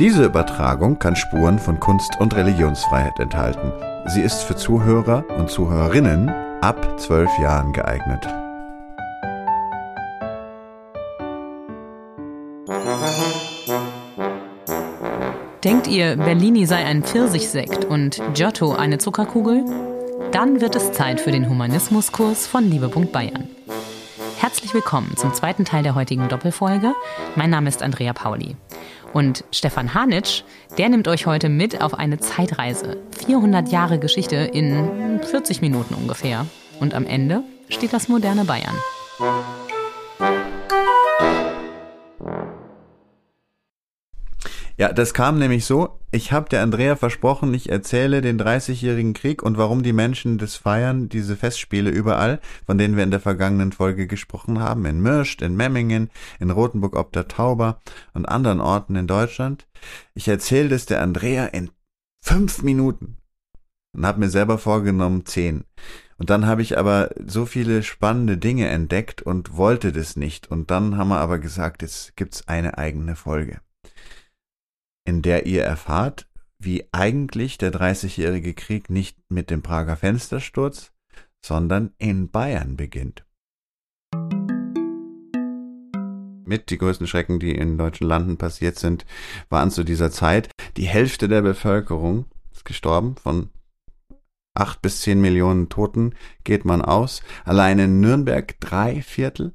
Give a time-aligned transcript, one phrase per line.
[0.00, 3.72] Diese Übertragung kann Spuren von Kunst- und Religionsfreiheit enthalten.
[4.06, 8.26] Sie ist für Zuhörer und Zuhörerinnen ab zwölf Jahren geeignet.
[15.62, 19.64] Denkt ihr, Bellini sei ein Pfirsichsekt und Giotto eine Zuckerkugel?
[20.32, 23.48] Dann wird es Zeit für den Humanismuskurs von Liebe.Bayern.
[24.38, 26.94] Herzlich willkommen zum zweiten Teil der heutigen Doppelfolge.
[27.36, 28.56] Mein Name ist Andrea Pauli.
[29.14, 30.42] Und Stefan Hanitsch,
[30.76, 32.98] der nimmt euch heute mit auf eine Zeitreise.
[33.26, 36.46] 400 Jahre Geschichte in 40 Minuten ungefähr.
[36.80, 38.74] Und am Ende steht das moderne Bayern.
[44.84, 49.42] Ja, das kam nämlich so, ich habe der Andrea versprochen, ich erzähle den 30-jährigen Krieg
[49.42, 53.72] und warum die Menschen das feiern, diese Festspiele überall, von denen wir in der vergangenen
[53.72, 57.80] Folge gesprochen haben, in Mirscht, in Memmingen, in Rothenburg ob der Tauber
[58.12, 59.66] und anderen Orten in Deutschland.
[60.12, 61.70] Ich erzähle das der Andrea in
[62.22, 63.16] fünf Minuten
[63.96, 65.64] und habe mir selber vorgenommen zehn.
[66.18, 70.50] Und dann habe ich aber so viele spannende Dinge entdeckt und wollte das nicht.
[70.50, 73.63] Und dann haben wir aber gesagt, jetzt gibt's eine eigene Folge
[75.04, 76.26] in der ihr erfahrt,
[76.58, 80.92] wie eigentlich der Dreißigjährige Krieg nicht mit dem Prager Fenstersturz,
[81.44, 83.24] sondern in Bayern beginnt.
[86.46, 89.06] Mit die größten Schrecken, die in deutschen Landen passiert sind,
[89.48, 90.50] waren zu dieser Zeit.
[90.76, 93.16] Die Hälfte der Bevölkerung ist gestorben.
[93.16, 93.50] Von
[94.54, 97.22] acht bis zehn Millionen Toten geht man aus.
[97.44, 99.54] Allein in Nürnberg drei Viertel.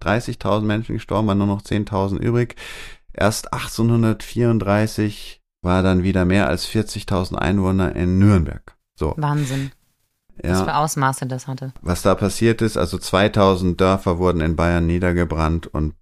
[0.00, 2.54] 30.000 Menschen gestorben, waren nur noch 10.000 übrig.
[3.20, 8.76] Erst 1834 war dann wieder mehr als 40.000 Einwohner in Nürnberg.
[8.94, 9.14] So.
[9.16, 9.72] Wahnsinn.
[10.42, 10.52] Ja.
[10.52, 11.72] Was für Ausmaße das hatte.
[11.82, 15.94] Was da passiert ist, also 2000 Dörfer wurden in Bayern niedergebrannt und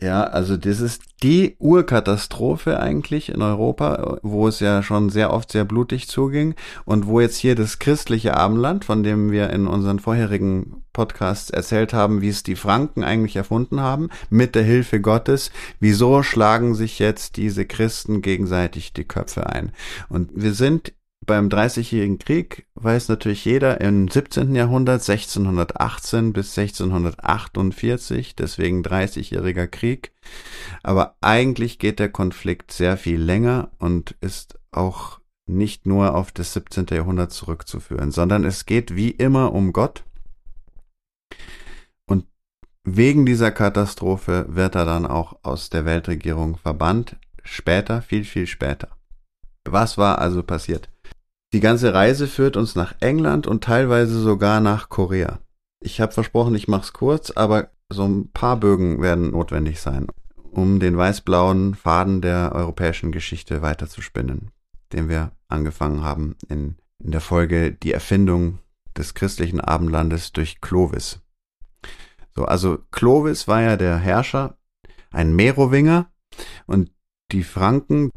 [0.00, 5.52] ja, also das ist die Urkatastrophe eigentlich in Europa, wo es ja schon sehr oft
[5.52, 6.54] sehr blutig zuging
[6.86, 11.92] und wo jetzt hier das christliche Abendland, von dem wir in unseren vorherigen Podcasts erzählt
[11.92, 16.98] haben, wie es die Franken eigentlich erfunden haben, mit der Hilfe Gottes, wieso schlagen sich
[16.98, 19.72] jetzt diese Christen gegenseitig die Köpfe ein?
[20.08, 20.94] Und wir sind
[21.30, 24.52] beim Dreißigjährigen Krieg weiß natürlich jeder im 17.
[24.56, 30.10] Jahrhundert 1618 bis 1648, deswegen Dreißigjähriger Krieg.
[30.82, 36.52] Aber eigentlich geht der Konflikt sehr viel länger und ist auch nicht nur auf das
[36.52, 36.86] 17.
[36.90, 40.02] Jahrhundert zurückzuführen, sondern es geht wie immer um Gott.
[42.06, 42.26] Und
[42.82, 47.14] wegen dieser Katastrophe wird er dann auch aus der Weltregierung verbannt.
[47.44, 48.88] Später, viel, viel später.
[49.64, 50.88] Was war also passiert?
[51.52, 55.40] Die ganze Reise führt uns nach England und teilweise sogar nach Korea.
[55.82, 60.06] Ich habe versprochen, ich mach's kurz, aber so ein paar Bögen werden notwendig sein,
[60.52, 64.52] um den weiß-blauen Faden der europäischen Geschichte weiterzuspinnen,
[64.92, 68.60] den wir angefangen haben in, in der Folge Die Erfindung
[68.96, 71.20] des christlichen Abendlandes durch Clovis.
[72.36, 74.56] So, also Clovis war ja der Herrscher,
[75.10, 76.12] ein Merowinger
[76.66, 76.92] und
[77.32, 78.10] die Franken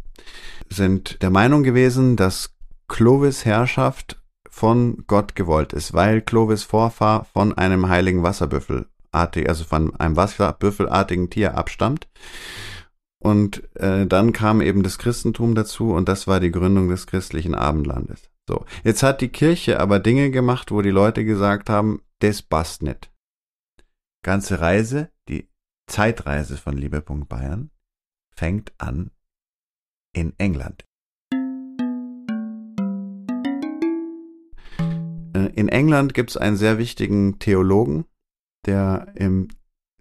[0.69, 2.52] sind der Meinung gewesen, dass
[2.87, 9.95] Clovis Herrschaft von Gott gewollt ist, weil Clovis Vorfahr von einem heiligen Wasserbüffel also von
[9.95, 12.07] einem Wasserbüffelartigen Tier abstammt.
[13.19, 17.55] Und äh, dann kam eben das Christentum dazu und das war die Gründung des christlichen
[17.55, 18.29] Abendlandes.
[18.49, 22.81] So, jetzt hat die Kirche aber Dinge gemacht, wo die Leute gesagt haben, das passt
[22.81, 23.13] nicht.
[24.23, 25.49] Ganze Reise, die
[25.87, 27.71] Zeitreise von Liebe.Bayern, Bayern,
[28.35, 29.11] fängt an
[30.13, 30.85] in England.
[35.39, 38.05] In England gibt es einen sehr wichtigen Theologen,
[38.65, 39.47] der im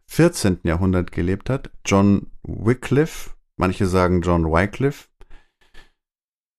[0.07, 0.61] 14.
[0.65, 5.09] Jahrhundert gelebt hat, John Wycliffe, manche sagen John Wycliffe,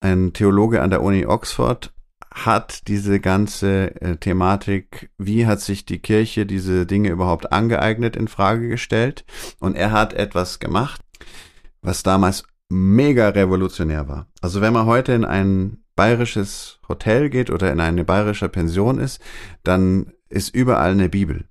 [0.02, 1.94] ein Theologe an der Uni Oxford,
[2.34, 8.28] hat diese ganze äh, Thematik, wie hat sich die Kirche diese Dinge überhaupt angeeignet, in
[8.28, 9.24] Frage gestellt.
[9.60, 11.02] Und er hat etwas gemacht,
[11.82, 14.28] was damals mega revolutionär war.
[14.42, 19.22] Also wenn man heute in einen bayerisches Hotel geht oder in eine bayerische Pension ist,
[19.64, 21.46] dann ist überall eine Bibel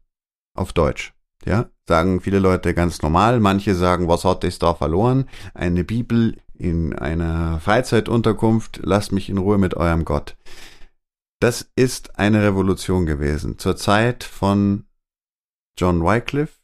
[0.55, 1.15] auf Deutsch.
[1.45, 3.41] Ja, sagen viele Leute ganz normal.
[3.41, 5.29] Manche sagen, was hat das da verloren?
[5.55, 10.37] Eine Bibel in einer Freizeitunterkunft, lasst mich in Ruhe mit eurem Gott.
[11.41, 13.59] Das ist eine Revolution gewesen.
[13.59, 14.85] Zur Zeit von
[15.77, 16.61] John Wycliffe,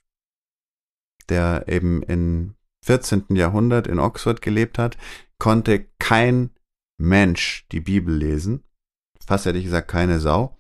[1.29, 2.55] der eben im
[2.85, 3.25] 14.
[3.31, 4.97] Jahrhundert in Oxford gelebt hat,
[5.39, 6.51] konnte kein
[6.99, 8.63] Mensch die Bibel lesen.
[9.25, 10.57] Fast hätte ich gesagt, keine Sau.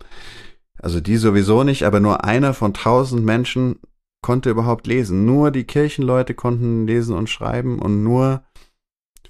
[0.81, 3.81] Also die sowieso nicht, aber nur einer von tausend Menschen
[4.23, 5.25] konnte überhaupt lesen.
[5.25, 8.43] Nur die Kirchenleute konnten lesen und schreiben und nur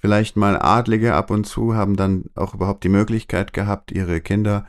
[0.00, 4.66] Vielleicht mal Adlige ab und zu haben dann auch überhaupt die Möglichkeit gehabt, ihre Kinder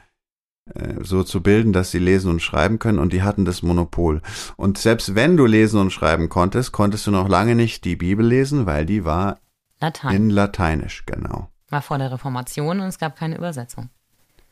[0.73, 4.21] äh, so zu bilden, dass sie lesen und schreiben können und die hatten das Monopol.
[4.57, 8.25] Und selbst wenn du lesen und schreiben konntest, konntest du noch lange nicht die Bibel
[8.25, 9.39] lesen, weil die war
[9.79, 10.15] Latein.
[10.15, 11.51] in Lateinisch, genau.
[11.69, 13.89] War vor der Reformation und es gab keine Übersetzung.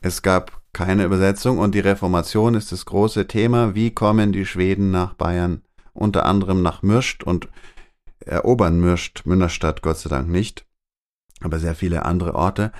[0.01, 3.73] Es gab keine Übersetzung und die Reformation ist das große Thema.
[3.73, 5.63] Wie kommen die Schweden nach Bayern?
[5.93, 7.49] Unter anderem nach Mürst und
[8.19, 10.65] erobern Mürst, Münnerstadt Gott sei Dank nicht,
[11.41, 12.71] aber sehr viele andere Orte.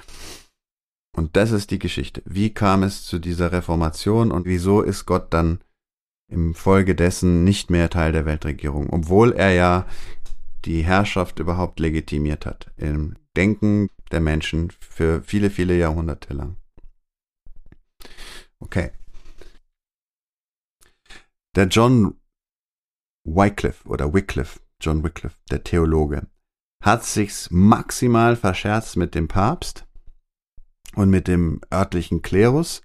[1.16, 2.22] Und das ist die Geschichte.
[2.26, 5.60] Wie kam es zu dieser Reformation und wieso ist Gott dann
[6.30, 9.88] im Folge dessen nicht mehr Teil der Weltregierung, obwohl er ja
[10.66, 16.58] die Herrschaft überhaupt legitimiert hat im Denken der Menschen für viele, viele Jahrhunderte lang.
[18.60, 18.92] Okay.
[21.56, 22.16] Der John
[23.24, 26.28] Wycliffe oder Wycliffe, John Wycliffe, der Theologe,
[26.82, 29.86] hat sich's maximal verscherzt mit dem Papst
[30.96, 32.82] und mit dem örtlichen Klerus.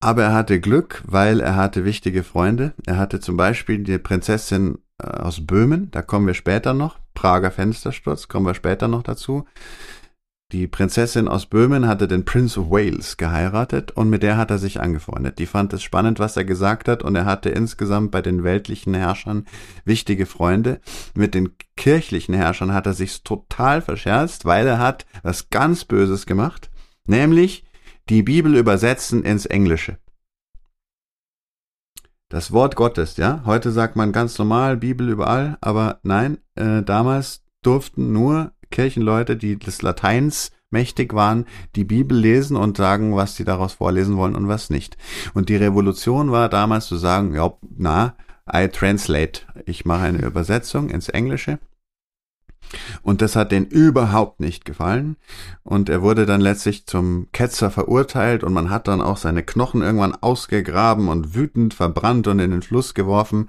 [0.00, 2.74] Aber er hatte Glück, weil er hatte wichtige Freunde.
[2.86, 6.98] Er hatte zum Beispiel die Prinzessin aus Böhmen, da kommen wir später noch.
[7.14, 9.44] Prager Fenstersturz, kommen wir später noch dazu.
[10.52, 14.58] Die Prinzessin aus Böhmen hatte den Prince of Wales geheiratet und mit der hat er
[14.58, 15.38] sich angefreundet.
[15.38, 18.92] Die fand es spannend, was er gesagt hat und er hatte insgesamt bei den weltlichen
[18.92, 19.46] Herrschern
[19.86, 20.80] wichtige Freunde.
[21.14, 26.26] Mit den kirchlichen Herrschern hat er sich total verscherzt, weil er hat was ganz Böses
[26.26, 26.68] gemacht
[27.06, 27.64] nämlich
[28.08, 29.98] die Bibel übersetzen ins Englische.
[32.32, 33.42] Das Wort Gottes, ja.
[33.44, 39.58] Heute sagt man ganz normal Bibel überall, aber nein, äh, damals durften nur Kirchenleute, die
[39.58, 41.44] des Lateins mächtig waren,
[41.76, 44.96] die Bibel lesen und sagen, was sie daraus vorlesen wollen und was nicht.
[45.34, 48.14] Und die Revolution war damals zu sagen, ja, na,
[48.50, 49.42] I translate.
[49.66, 51.58] Ich mache eine Übersetzung ins Englische.
[53.02, 55.16] Und das hat den überhaupt nicht gefallen.
[55.62, 59.82] Und er wurde dann letztlich zum Ketzer verurteilt und man hat dann auch seine Knochen
[59.82, 63.48] irgendwann ausgegraben und wütend verbrannt und in den Fluss geworfen,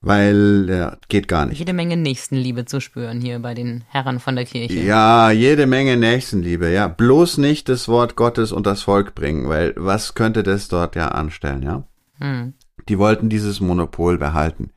[0.00, 1.58] weil er geht gar nicht.
[1.58, 4.80] Jede Menge Nächstenliebe zu spüren hier bei den Herren von der Kirche.
[4.80, 6.88] Ja, jede Menge Nächstenliebe, ja.
[6.88, 11.08] Bloß nicht das Wort Gottes und das Volk bringen, weil was könnte das dort ja
[11.08, 11.84] anstellen, ja?
[12.20, 12.54] Hm.
[12.88, 14.70] Die wollten dieses Monopol behalten.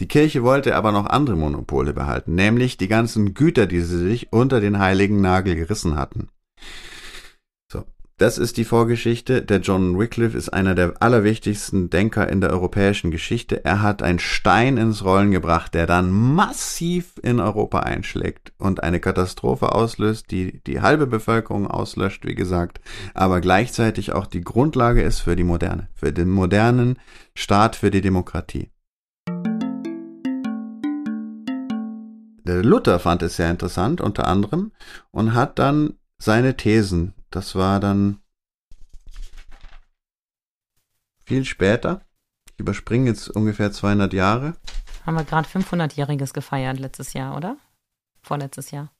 [0.00, 4.32] Die Kirche wollte aber noch andere Monopole behalten, nämlich die ganzen Güter, die sie sich
[4.32, 6.28] unter den heiligen Nagel gerissen hatten.
[7.70, 7.84] So,
[8.16, 9.42] das ist die Vorgeschichte.
[9.42, 13.64] Der John Wycliffe ist einer der allerwichtigsten Denker in der europäischen Geschichte.
[13.64, 19.00] Er hat einen Stein ins Rollen gebracht, der dann massiv in Europa einschlägt und eine
[19.00, 22.80] Katastrophe auslöst, die die halbe Bevölkerung auslöscht, wie gesagt,
[23.14, 26.98] aber gleichzeitig auch die Grundlage ist für die Moderne, für den modernen
[27.34, 28.70] Staat, für die Demokratie.
[32.48, 34.72] Der Luther fand es sehr interessant, unter anderem,
[35.10, 38.20] und hat dann seine Thesen, das war dann
[41.26, 42.00] viel später,
[42.54, 44.54] ich überspringe jetzt ungefähr 200 Jahre.
[45.04, 47.58] Haben wir gerade 500-jähriges gefeiert letztes Jahr, oder?
[48.22, 48.90] Vorletztes Jahr.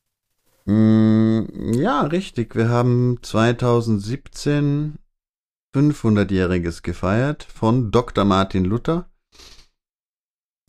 [0.67, 2.55] Mm, ja, richtig.
[2.55, 4.99] Wir haben 2017
[5.75, 8.27] 500-jähriges gefeiert von Dr.
[8.27, 9.09] Martin Luther.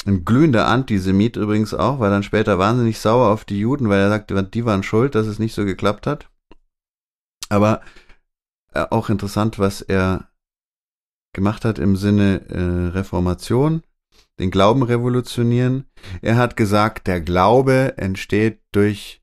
[0.06, 4.10] Ein glühender Antisemit übrigens auch, war dann später wahnsinnig sauer auf die Juden, weil er
[4.10, 6.29] sagte, die waren schuld, dass es nicht so geklappt hat.
[7.50, 7.82] Aber
[8.74, 10.29] äh, auch interessant, was er
[11.34, 13.84] gemacht hat im Sinne äh, Reformation,
[14.39, 15.86] den Glauben revolutionieren.
[16.22, 19.22] Er hat gesagt, der Glaube entsteht durch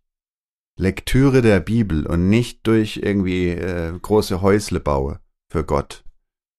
[0.78, 6.05] Lektüre der Bibel und nicht durch irgendwie äh, große Häuslebaue für Gott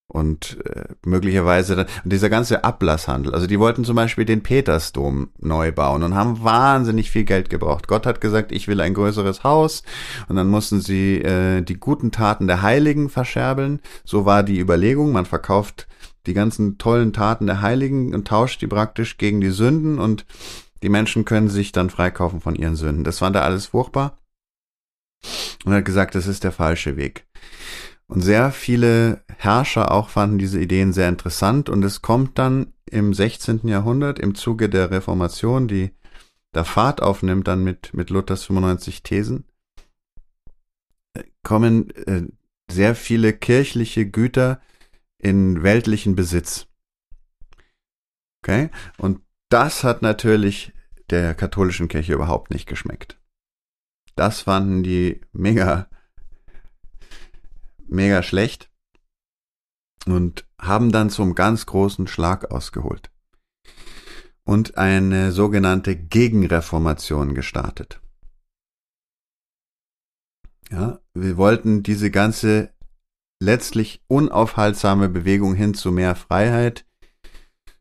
[0.07, 3.33] und äh, möglicherweise dann, und dieser ganze Ablasshandel.
[3.33, 7.87] Also die wollten zum Beispiel den Petersdom neu bauen und haben wahnsinnig viel Geld gebraucht.
[7.87, 9.83] Gott hat gesagt, ich will ein größeres Haus
[10.29, 13.81] und dann mussten sie äh, die guten Taten der Heiligen verscherbeln.
[14.05, 15.87] So war die Überlegung, man verkauft
[16.25, 20.25] die ganzen tollen Taten der Heiligen und tauscht die praktisch gegen die Sünden und
[20.83, 23.03] die Menschen können sich dann freikaufen von ihren Sünden.
[23.03, 24.17] Das fand er alles furchtbar
[25.65, 27.25] und hat gesagt, das ist der falsche Weg.
[28.07, 33.13] Und sehr viele Herrscher auch fanden diese Ideen sehr interessant und es kommt dann im
[33.13, 33.67] 16.
[33.67, 35.91] Jahrhundert im Zuge der Reformation, die
[36.53, 39.45] da Fahrt aufnimmt dann mit, mit Luthers 95 Thesen,
[41.43, 42.23] kommen äh,
[42.69, 44.61] sehr viele kirchliche Güter
[45.17, 46.67] in weltlichen Besitz.
[48.41, 48.69] Okay?
[48.97, 50.73] Und das hat natürlich
[51.09, 53.19] der katholischen Kirche überhaupt nicht geschmeckt.
[54.15, 55.89] Das fanden die mega
[57.89, 58.69] mega schlecht
[60.05, 63.11] und haben dann zum ganz großen Schlag ausgeholt
[64.43, 68.01] und eine sogenannte Gegenreformation gestartet.
[70.69, 72.73] Ja, wir wollten diese ganze
[73.41, 76.85] letztlich unaufhaltsame Bewegung hin zu mehr Freiheit,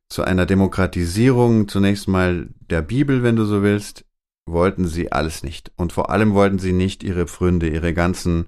[0.09, 4.05] zu einer Demokratisierung zunächst mal der Bibel, wenn du so willst,
[4.49, 5.73] wollten sie alles nicht.
[5.77, 8.47] Und vor allem wollten sie nicht ihre Pfründe, ihre ganzen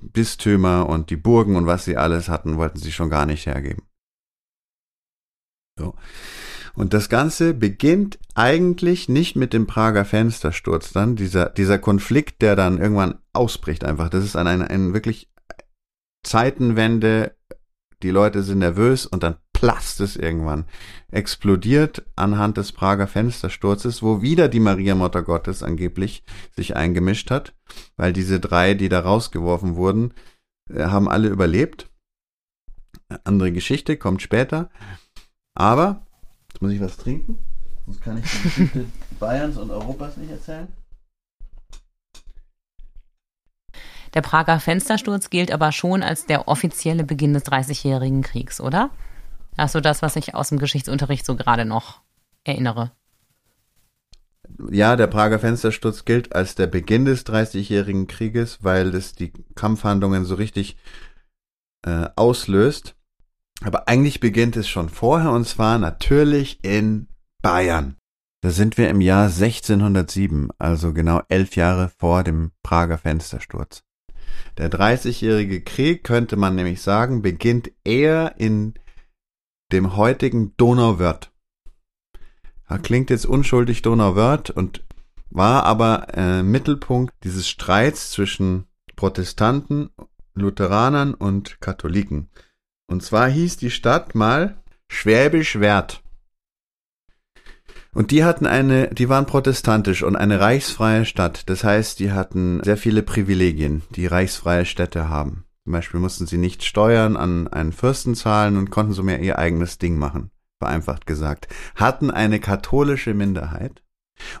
[0.00, 3.82] Bistümer und die Burgen und was sie alles hatten, wollten sie schon gar nicht hergeben.
[5.78, 5.94] So.
[6.74, 12.54] Und das Ganze beginnt eigentlich nicht mit dem Prager Fenstersturz dann, dieser, dieser Konflikt, der
[12.54, 14.08] dann irgendwann ausbricht einfach.
[14.08, 15.28] Das ist ein, ein, ein wirklich
[16.22, 17.36] Zeitenwende,
[18.02, 20.64] die Leute sind nervös und dann platzt es irgendwann.
[21.10, 26.22] Explodiert anhand des Prager Fenstersturzes, wo wieder die Maria Mutter Gottes angeblich
[26.54, 27.54] sich eingemischt hat,
[27.96, 30.14] weil diese drei, die da rausgeworfen wurden,
[30.70, 31.90] äh, haben alle überlebt.
[33.24, 34.70] Andere Geschichte kommt später.
[35.54, 36.06] Aber
[36.58, 37.38] Jetzt muss ich was trinken,
[37.86, 38.84] sonst kann ich die Geschichte
[39.20, 40.66] Bayerns und Europas nicht erzählen.
[44.14, 48.90] Der Prager Fenstersturz gilt aber schon als der offizielle Beginn des Dreißigjährigen Kriegs, oder?
[49.58, 52.00] Also das, was ich aus dem Geschichtsunterricht so gerade noch
[52.44, 52.92] erinnere.
[54.70, 60.24] Ja, der Prager Fenstersturz gilt als der Beginn des Dreißigjährigen Krieges, weil es die Kampfhandlungen
[60.24, 60.76] so richtig
[61.84, 62.94] äh, auslöst.
[63.60, 67.08] Aber eigentlich beginnt es schon vorher und zwar natürlich in
[67.42, 67.96] Bayern.
[68.40, 73.82] Da sind wir im Jahr 1607, also genau elf Jahre vor dem Prager Fenstersturz.
[74.56, 78.74] Der Dreißigjährige Krieg, könnte man nämlich sagen, beginnt eher in
[79.72, 81.30] dem heutigen Donauwörth.
[82.82, 84.84] Klingt jetzt unschuldig Donauwörth und
[85.30, 89.90] war aber äh, Mittelpunkt dieses Streits zwischen Protestanten,
[90.34, 92.28] Lutheranern und Katholiken.
[92.86, 96.02] Und zwar hieß die Stadt mal Schwäbisch Wert.
[97.92, 101.48] Und die hatten eine, die waren protestantisch und eine reichsfreie Stadt.
[101.48, 105.44] Das heißt, die hatten sehr viele Privilegien, die reichsfreie Städte haben.
[105.68, 109.38] Zum Beispiel mussten sie nicht Steuern an einen Fürsten zahlen und konnten so mehr ihr
[109.38, 110.30] eigenes Ding machen.
[110.58, 111.46] Vereinfacht gesagt.
[111.74, 113.82] Hatten eine katholische Minderheit.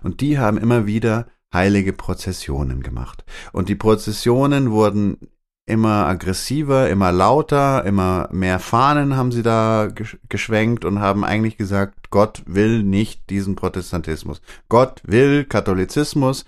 [0.02, 3.26] Und die haben immer wieder heilige Prozessionen gemacht.
[3.52, 5.18] Und die Prozessionen wurden
[5.66, 9.90] immer aggressiver, immer lauter, immer mehr Fahnen haben sie da
[10.30, 14.40] geschwenkt und haben eigentlich gesagt, Gott will nicht diesen Protestantismus.
[14.70, 16.46] Gott will Katholizismus,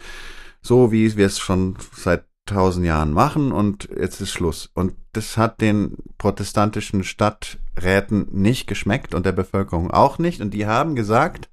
[0.62, 4.70] so wie wir es schon seit tausend Jahren machen und jetzt ist Schluss.
[4.74, 10.40] Und das hat den protestantischen Stadträten nicht geschmeckt und der Bevölkerung auch nicht.
[10.40, 11.48] Und die haben gesagt,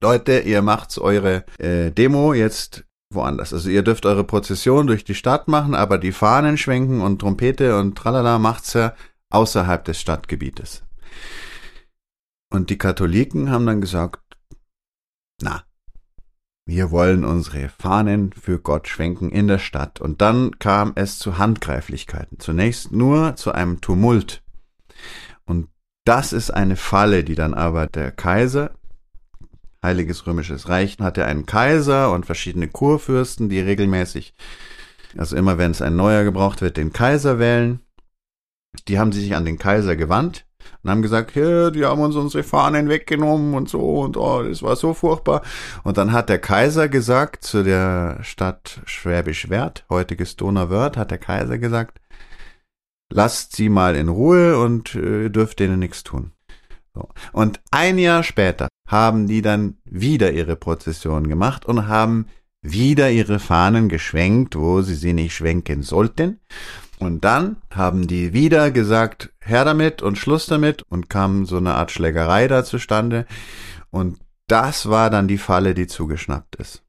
[0.00, 3.52] Leute, ihr macht's eure äh, Demo jetzt woanders.
[3.52, 7.78] Also ihr dürft eure Prozession durch die Stadt machen, aber die Fahnen schwenken und Trompete
[7.78, 8.94] und tralala macht's ja
[9.30, 10.84] außerhalb des Stadtgebietes.
[12.50, 14.22] Und die Katholiken haben dann gesagt,
[15.42, 15.64] na,
[16.68, 20.02] wir wollen unsere Fahnen für Gott schwenken in der Stadt.
[20.02, 22.38] Und dann kam es zu Handgreiflichkeiten.
[22.40, 24.42] Zunächst nur zu einem Tumult.
[25.46, 25.68] Und
[26.04, 28.72] das ist eine Falle, die dann aber der Kaiser
[29.82, 34.34] Heiliges Römisches Reich hatte einen Kaiser und verschiedene Kurfürsten, die regelmäßig,
[35.16, 37.80] also immer wenn es ein neuer gebraucht wird, den Kaiser wählen.
[38.88, 40.47] Die haben sich an den Kaiser gewandt
[40.82, 44.62] und haben gesagt, ja, die haben uns unsere Fahnen weggenommen und so und oh, das
[44.62, 45.42] war so furchtbar.
[45.84, 51.18] Und dann hat der Kaiser gesagt zu der Stadt Schwäbisch Wert, heutiges Donauwörth, hat der
[51.18, 52.00] Kaiser gesagt,
[53.10, 56.32] lasst sie mal in Ruhe und äh, dürft denen nichts tun.
[56.94, 57.08] So.
[57.32, 62.26] Und ein Jahr später haben die dann wieder ihre Prozession gemacht und haben
[62.62, 66.40] wieder ihre Fahnen geschwenkt, wo sie sie nicht schwenken sollten.
[66.98, 71.74] Und dann haben die wieder gesagt, Herr damit und Schluss damit und kam so eine
[71.74, 73.26] Art Schlägerei da zustande.
[73.90, 76.82] Und das war dann die Falle, die zugeschnappt ist.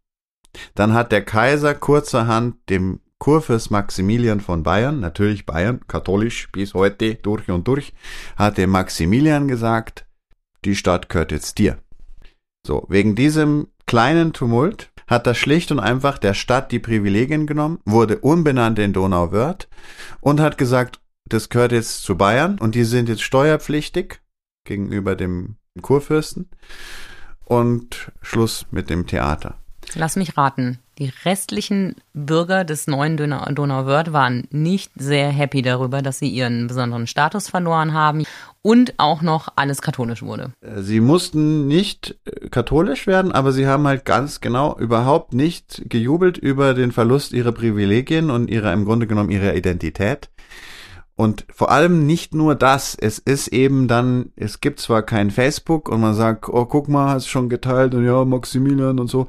[0.73, 7.15] Dann hat der Kaiser kurzerhand dem Kurfürst Maximilian von Bayern, natürlich Bayern, katholisch bis heute
[7.15, 7.93] durch und durch,
[8.37, 10.07] hat dem Maximilian gesagt,
[10.63, 11.77] die Stadt gehört jetzt dir.
[12.65, 17.79] So, wegen diesem kleinen Tumult hat das schlicht und einfach der Stadt die Privilegien genommen,
[17.85, 19.67] wurde umbenannt in Donauwörth
[20.21, 24.21] und hat gesagt, das gehört jetzt zu Bayern und die sind jetzt steuerpflichtig
[24.65, 26.49] gegenüber dem Kurfürsten
[27.45, 29.55] und Schluss mit dem Theater.
[29.95, 30.79] Lass mich raten.
[30.99, 37.07] Die restlichen Bürger des neuen Donauwörth waren nicht sehr happy darüber, dass sie ihren besonderen
[37.07, 38.25] Status verloren haben
[38.61, 40.51] und auch noch alles katholisch wurde.
[40.75, 46.37] Sie mussten nicht äh, katholisch werden, aber sie haben halt ganz genau überhaupt nicht gejubelt
[46.37, 50.29] über den Verlust ihrer Privilegien und ihrer im Grunde genommen ihrer Identität.
[51.19, 55.89] Und vor allem nicht nur das, es ist eben dann, es gibt zwar kein Facebook
[55.89, 59.27] und man sagt, oh guck mal, hast schon geteilt und ja, Maximilian und so,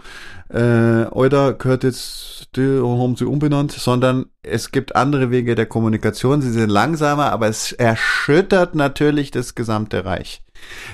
[0.50, 6.42] äh, oder gehört jetzt, die haben sie umbenannt, sondern es gibt andere Wege der Kommunikation,
[6.42, 10.44] sie sind langsamer, aber es erschüttert natürlich das gesamte Reich.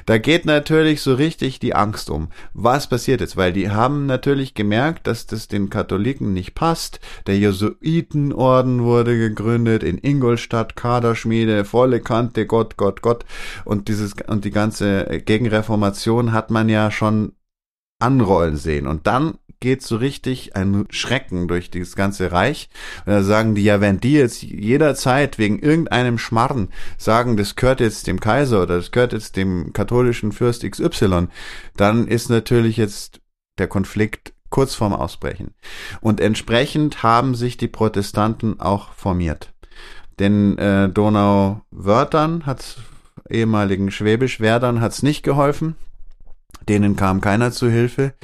[0.07, 2.29] Da geht natürlich so richtig die Angst um.
[2.55, 3.37] Was passiert jetzt?
[3.37, 7.01] Weil die haben natürlich gemerkt, dass das den Katholiken nicht passt.
[7.27, 13.25] Der Jesuitenorden wurde gegründet in Ingolstadt, Kaderschmiede, volle Kante, Gott, Gott, Gott.
[13.65, 17.33] Und dieses, und die ganze Gegenreformation hat man ja schon
[17.99, 18.87] anrollen sehen.
[18.87, 22.69] Und dann geht so richtig ein Schrecken durch das ganze Reich.
[23.05, 26.69] Und da sagen die, ja, wenn die jetzt jederzeit wegen irgendeinem Schmarren
[26.99, 31.27] sagen, das gehört jetzt dem Kaiser oder das gehört jetzt dem katholischen Fürst XY,
[31.77, 33.21] dann ist natürlich jetzt
[33.59, 35.53] der Konflikt kurz vorm Ausbrechen.
[36.01, 39.53] Und entsprechend haben sich die Protestanten auch formiert.
[40.21, 42.77] Den äh, Donau-Wörtern hat
[43.29, 45.75] ehemaligen Schwäbisch-Werdern hat's nicht geholfen.
[46.69, 48.15] Denen kam keiner zu Hilfe.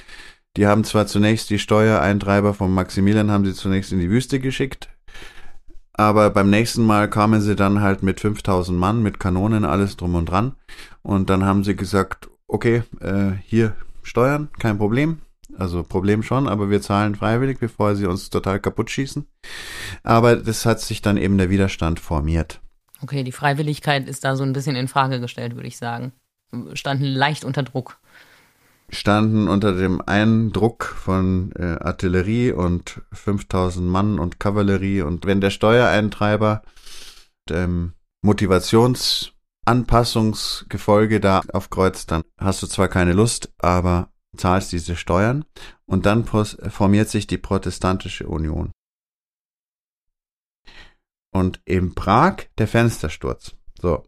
[0.57, 4.91] Die haben zwar zunächst die Steuereintreiber von Maximilian haben sie zunächst in die Wüste geschickt,
[5.95, 10.15] aber beim nächsten Mal kamen sie dann halt mit 5000 Mann, mit Kanonen, alles drum
[10.15, 10.57] und dran.
[11.03, 15.21] Und dann haben sie gesagt, okay, äh, hier Steuern, kein Problem.
[15.59, 19.27] Also Problem schon, aber wir zahlen freiwillig, bevor sie uns total kaputt schießen.
[20.03, 22.61] Aber das hat sich dann eben der Widerstand formiert.
[23.03, 26.13] Okay, die Freiwilligkeit ist da so ein bisschen in Frage gestellt, würde ich sagen.
[26.73, 27.99] Standen leicht unter Druck
[28.93, 35.51] standen unter dem Eindruck von äh, Artillerie und 5000 Mann und Kavallerie und wenn der
[35.51, 36.63] Steuereintreiber
[37.49, 45.45] dem Motivationsanpassungsgefolge da aufkreuzt, dann hast du zwar keine Lust, aber zahlst diese Steuern
[45.87, 48.73] und dann formiert sich die protestantische Union.
[51.35, 53.55] Und in Prag der Fenstersturz.
[53.81, 54.05] So.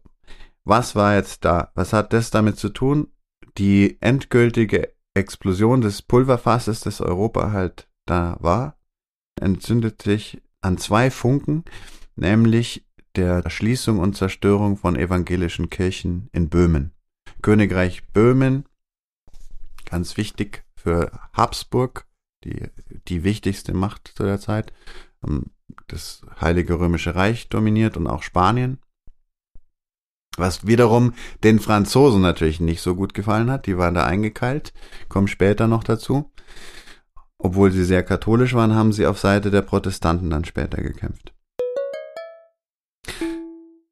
[0.63, 1.71] Was war jetzt da?
[1.75, 3.11] Was hat das damit zu tun?
[3.57, 8.77] Die endgültige Explosion des Pulverfasses, das Europa halt da war,
[9.39, 11.63] entzündet sich an zwei Funken,
[12.15, 16.91] nämlich der Schließung und Zerstörung von evangelischen Kirchen in Böhmen.
[17.41, 18.65] Königreich Böhmen,
[19.85, 22.07] ganz wichtig für Habsburg,
[22.43, 22.67] die,
[23.07, 24.73] die wichtigste Macht zu der Zeit,
[25.25, 25.51] ähm,
[25.87, 28.79] das Heilige Römische Reich dominiert und auch Spanien.
[30.37, 33.67] Was wiederum den Franzosen natürlich nicht so gut gefallen hat.
[33.67, 34.73] Die waren da eingekeilt,
[35.07, 36.31] kommen später noch dazu.
[37.37, 41.33] Obwohl sie sehr katholisch waren, haben sie auf Seite der Protestanten dann später gekämpft.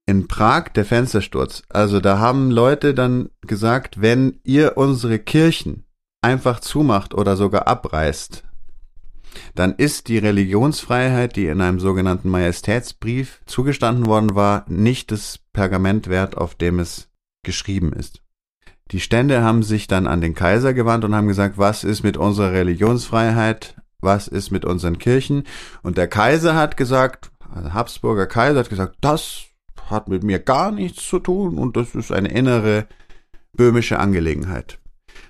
[0.05, 1.63] In Prag der Fenstersturz.
[1.69, 5.85] Also da haben Leute dann gesagt, wenn ihr unsere Kirchen
[6.21, 8.43] einfach zumacht oder sogar abreißt,
[9.55, 16.07] dann ist die Religionsfreiheit, die in einem sogenannten Majestätsbrief zugestanden worden war, nicht das Pergament
[16.07, 17.09] wert, auf dem es
[17.43, 18.21] geschrieben ist.
[18.91, 22.17] Die Stände haben sich dann an den Kaiser gewandt und haben gesagt, was ist mit
[22.17, 25.43] unserer Religionsfreiheit, was ist mit unseren Kirchen?
[25.81, 29.45] Und der Kaiser hat gesagt, also Habsburger Kaiser hat gesagt, das
[29.89, 32.87] hat mit mir gar nichts zu tun und das ist eine innere
[33.53, 34.79] böhmische Angelegenheit.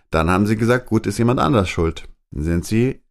[0.10, 2.08] Dann haben sie gesagt, gut, ist jemand anders schuld.
[2.32, 3.03] Dann sind sie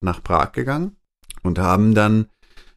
[0.00, 0.96] nach Prag gegangen
[1.42, 2.26] und haben dann,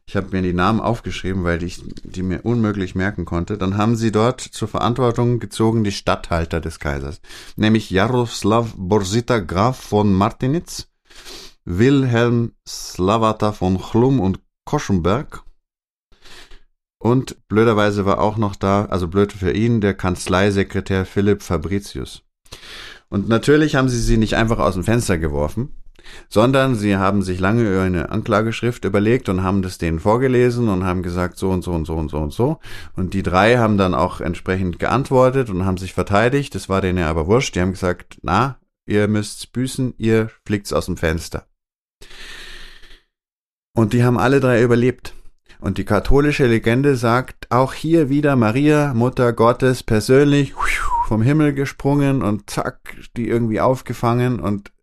[0.06, 3.96] ich habe mir die Namen aufgeschrieben, weil ich die mir unmöglich merken konnte, dann haben
[3.96, 7.20] sie dort zur Verantwortung gezogen die Statthalter des Kaisers,
[7.56, 10.88] nämlich Jaroslav Borsita Graf von Martinitz,
[11.64, 15.44] Wilhelm Slavata von Chlum und Koschenberg
[17.04, 22.22] und blöderweise war auch noch da, also blöd für ihn, der Kanzleisekretär Philipp Fabricius.
[23.10, 25.83] Und natürlich haben sie sie nicht einfach aus dem Fenster geworfen,
[26.28, 31.02] sondern sie haben sich lange eine Anklageschrift überlegt und haben das denen vorgelesen und haben
[31.02, 32.58] gesagt so und so und so und so und so.
[32.96, 36.54] Und die drei haben dann auch entsprechend geantwortet und haben sich verteidigt.
[36.54, 37.54] Das war denen ja aber wurscht.
[37.54, 41.46] Die haben gesagt, na, ihr müsst's büßen, ihr fliegt's aus dem Fenster.
[43.76, 45.14] Und die haben alle drei überlebt.
[45.60, 50.52] Und die katholische Legende sagt auch hier wieder Maria, Mutter Gottes, persönlich
[51.06, 54.73] vom Himmel gesprungen und zack, die irgendwie aufgefangen und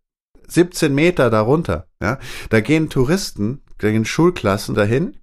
[0.48, 1.88] 17 Meter darunter.
[2.00, 2.18] Ja,
[2.50, 5.16] da gehen Touristen, da gehen Schulklassen dahin.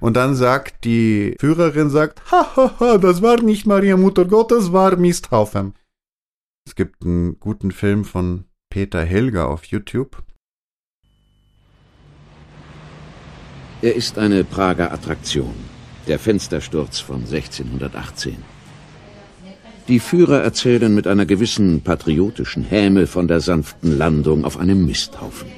[0.00, 4.72] Und dann sagt die Führerin sagt, ha, ha, ha, das war nicht Maria Mutter Gottes,
[4.72, 5.74] war Misthaufen.
[6.66, 10.22] Es gibt einen guten Film von Peter Helger auf YouTube.
[13.82, 15.54] Er ist eine Prager Attraktion.
[16.06, 18.55] Der Fenstersturz von 1618.
[19.88, 25.48] Die Führer erzählen mit einer gewissen patriotischen Häme von der sanften Landung auf einem Misthaufen.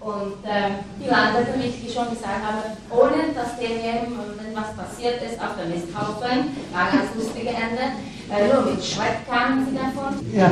[0.00, 0.70] Und äh,
[1.02, 4.12] die landete, wie ich schon gesagt habe, ohne dass demjenigen
[4.54, 6.50] was passiert ist, auf dem Misthaufen.
[6.72, 7.92] War ein ganz lustige Ende.
[8.30, 10.14] Äh, nur mit Schreck kamen sie davon.
[10.34, 10.50] Ja.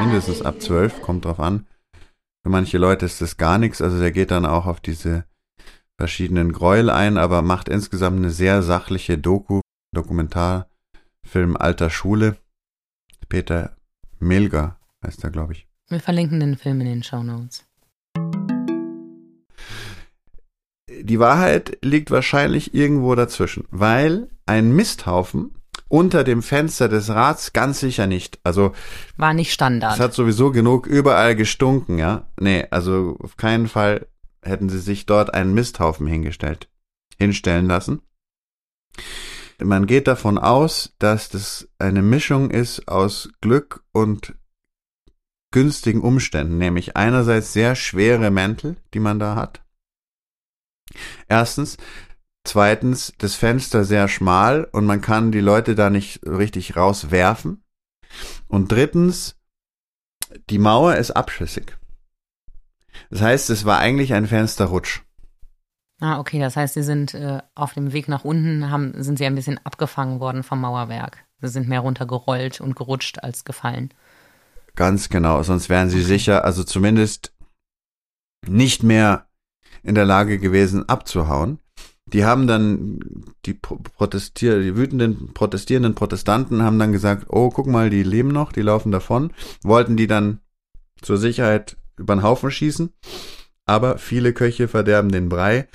[0.00, 1.66] Mindestens ab 12, kommt drauf an.
[2.42, 5.24] Für manche Leute ist das gar nichts, also der geht dann auch auf diese
[5.98, 9.60] verschiedenen Gräuel ein, aber macht insgesamt eine sehr sachliche Doku,
[9.92, 12.36] Dokumentarfilm alter Schule.
[13.28, 13.76] Peter
[14.18, 15.66] Milger heißt er, glaube ich.
[15.88, 17.64] Wir verlinken den Film in den Show Notes.
[20.88, 25.54] Die Wahrheit liegt wahrscheinlich irgendwo dazwischen, weil ein Misthaufen
[25.88, 28.38] unter dem Fenster des Rats ganz sicher nicht.
[28.44, 28.72] Also
[29.16, 29.94] war nicht Standard.
[29.94, 32.26] Es hat sowieso genug überall gestunken, ja.
[32.40, 34.06] Nee, also auf keinen Fall
[34.42, 36.68] hätten sie sich dort einen Misthaufen hingestellt,
[37.18, 38.00] hinstellen lassen.
[39.64, 44.34] Man geht davon aus, dass das eine Mischung ist aus Glück und
[45.50, 49.62] günstigen Umständen, nämlich einerseits sehr schwere Mäntel, die man da hat.
[51.28, 51.76] Erstens,
[52.44, 57.62] Zweitens, das Fenster sehr schmal und man kann die Leute da nicht richtig rauswerfen.
[58.48, 59.36] Und drittens,
[60.50, 61.78] die Mauer ist abschüssig.
[63.10, 65.02] Das heißt, es war eigentlich ein Fensterrutsch.
[66.02, 69.24] Ah, okay, das heißt, sie sind äh, auf dem Weg nach unten, haben, sind sie
[69.24, 71.18] ein bisschen abgefangen worden vom Mauerwerk.
[71.40, 73.94] Sie sind mehr runtergerollt und gerutscht als gefallen.
[74.74, 77.32] Ganz genau, sonst wären sie sicher, also zumindest
[78.48, 79.26] nicht mehr
[79.84, 81.60] in der Lage gewesen abzuhauen.
[82.06, 82.98] Die haben dann,
[83.46, 88.50] die protestier, die wütenden, protestierenden Protestanten haben dann gesagt, oh, guck mal, die leben noch,
[88.50, 90.40] die laufen davon, wollten die dann
[91.00, 92.92] zur Sicherheit über den Haufen schießen,
[93.72, 95.66] aber viele Köche verderben den Brei.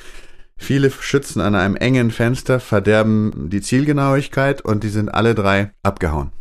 [0.56, 6.32] Viele Schützen an einem engen Fenster verderben die Zielgenauigkeit und die sind alle drei abgehauen.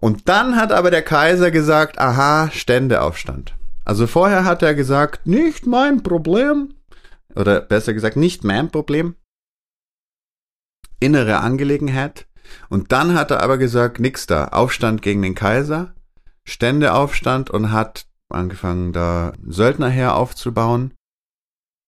[0.00, 3.54] Und dann hat aber der Kaiser gesagt, aha, Ständeaufstand.
[3.86, 6.74] Also vorher hat er gesagt, nicht mein Problem,
[7.34, 9.16] oder besser gesagt nicht mein Problem,
[11.00, 12.26] innere Angelegenheit.
[12.68, 15.94] Und dann hat er aber gesagt, nix da, Aufstand gegen den Kaiser,
[16.44, 20.94] Ständeaufstand und hat angefangen, da Söldnerheer aufzubauen,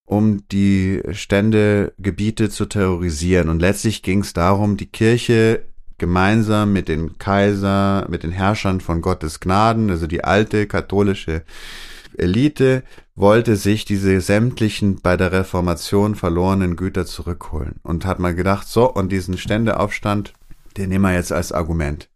[0.07, 3.49] um die Ständegebiete zu terrorisieren.
[3.49, 5.67] Und letztlich ging es darum, die Kirche
[5.99, 11.45] gemeinsam mit den Kaiser, mit den Herrschern von Gottes Gnaden, also die alte katholische
[12.17, 12.83] Elite
[13.15, 18.93] wollte sich diese sämtlichen bei der Reformation verlorenen Güter zurückholen und hat mal gedacht, so,
[18.93, 20.33] und diesen Ständeaufstand,
[20.77, 22.10] den nehmen wir jetzt als Argument.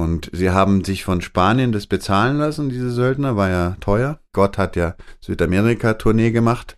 [0.00, 4.18] Und sie haben sich von Spanien das bezahlen lassen, diese Söldner, war ja teuer.
[4.32, 6.76] Gott hat ja Südamerika-Tournee gemacht,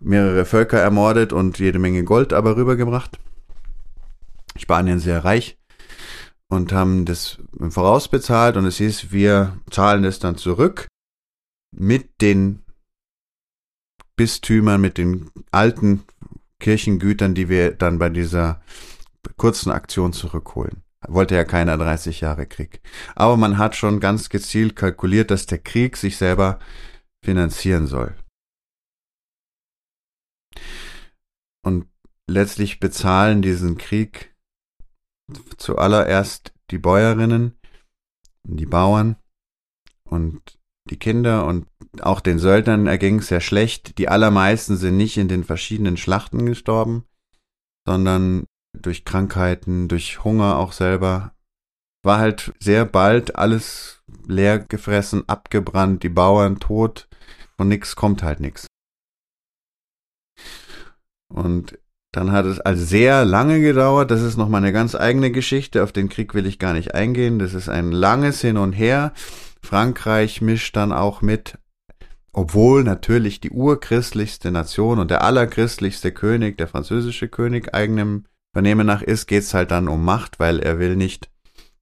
[0.00, 3.18] mehrere Völker ermordet und jede Menge Gold aber rübergebracht.
[4.56, 5.58] Spanien sehr reich
[6.48, 7.38] und haben das
[7.68, 10.86] vorausbezahlt und es hieß, wir zahlen es dann zurück
[11.72, 12.62] mit den
[14.14, 16.04] Bistümern, mit den alten
[16.60, 18.62] Kirchengütern, die wir dann bei dieser
[19.36, 20.83] kurzen Aktion zurückholen.
[21.08, 22.80] Wollte ja keiner 30 Jahre Krieg.
[23.14, 26.58] Aber man hat schon ganz gezielt kalkuliert, dass der Krieg sich selber
[27.24, 28.14] finanzieren soll.
[31.64, 31.88] Und
[32.28, 34.34] letztlich bezahlen diesen Krieg
[35.56, 37.58] zuallererst die Bäuerinnen,
[38.46, 39.16] die Bauern
[40.08, 40.58] und
[40.90, 41.66] die Kinder und
[42.00, 43.98] auch den Söldnern erging es sehr schlecht.
[43.98, 47.04] Die allermeisten sind nicht in den verschiedenen Schlachten gestorben,
[47.86, 51.32] sondern durch Krankheiten, durch Hunger auch selber.
[52.02, 57.08] War halt sehr bald alles leer gefressen, abgebrannt, die Bauern tot,
[57.56, 58.66] von nix kommt halt nix.
[61.28, 61.78] Und
[62.12, 64.10] dann hat es also sehr lange gedauert.
[64.10, 65.82] Das ist nochmal eine ganz eigene Geschichte.
[65.82, 67.38] Auf den Krieg will ich gar nicht eingehen.
[67.38, 69.12] Das ist ein langes Hin und Her.
[69.62, 71.58] Frankreich mischt dann auch mit,
[72.32, 79.02] obwohl natürlich die urchristlichste Nation und der allerchristlichste König, der französische König, eigenem Vernehmen nach
[79.02, 81.28] ist, geht's halt dann um Macht, weil er will nicht,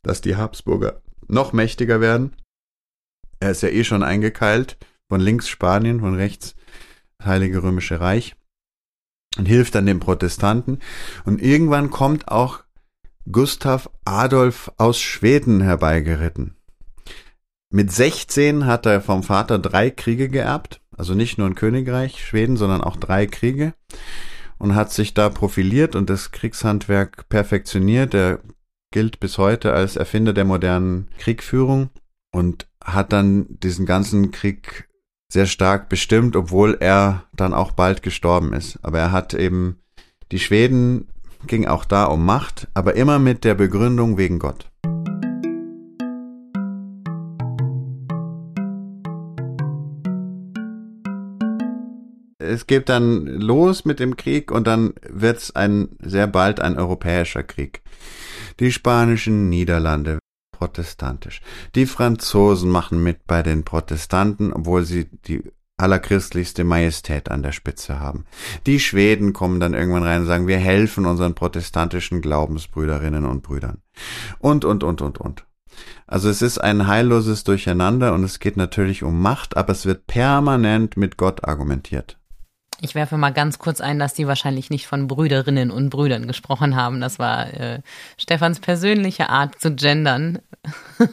[0.00, 2.34] dass die Habsburger noch mächtiger werden.
[3.40, 6.54] Er ist ja eh schon eingekeilt, von links Spanien, von rechts
[7.22, 8.36] Heilige Römische Reich
[9.36, 10.78] und hilft dann den Protestanten.
[11.26, 12.64] Und irgendwann kommt auch
[13.30, 16.56] Gustav Adolf aus Schweden herbeigeritten.
[17.68, 22.56] Mit 16 hat er vom Vater drei Kriege geerbt, also nicht nur ein Königreich Schweden,
[22.56, 23.74] sondern auch drei Kriege
[24.62, 28.14] und hat sich da profiliert und das Kriegshandwerk perfektioniert.
[28.14, 28.38] Er
[28.92, 31.90] gilt bis heute als Erfinder der modernen Kriegführung
[32.32, 34.88] und hat dann diesen ganzen Krieg
[35.32, 38.78] sehr stark bestimmt, obwohl er dann auch bald gestorben ist.
[38.82, 39.80] Aber er hat eben
[40.30, 41.08] die Schweden
[41.48, 44.70] ging auch da um Macht, aber immer mit der Begründung wegen Gott.
[52.52, 56.78] Es geht dann los mit dem Krieg und dann wird es ein sehr bald ein
[56.78, 57.82] europäischer Krieg.
[58.60, 60.18] Die spanischen Niederlande
[60.52, 61.40] protestantisch.
[61.74, 65.42] Die Franzosen machen mit bei den Protestanten, obwohl sie die
[65.76, 68.26] allerchristlichste Majestät an der Spitze haben.
[68.66, 73.78] Die Schweden kommen dann irgendwann rein und sagen, wir helfen unseren protestantischen Glaubensbrüderinnen und Brüdern.
[74.38, 75.44] Und, und, und, und, und.
[76.06, 80.06] Also es ist ein heilloses Durcheinander und es geht natürlich um Macht, aber es wird
[80.06, 82.18] permanent mit Gott argumentiert.
[82.84, 86.74] Ich werfe mal ganz kurz ein, dass die wahrscheinlich nicht von Brüderinnen und Brüdern gesprochen
[86.74, 87.00] haben.
[87.00, 87.80] Das war äh,
[88.18, 90.40] Stefans persönliche Art zu gendern.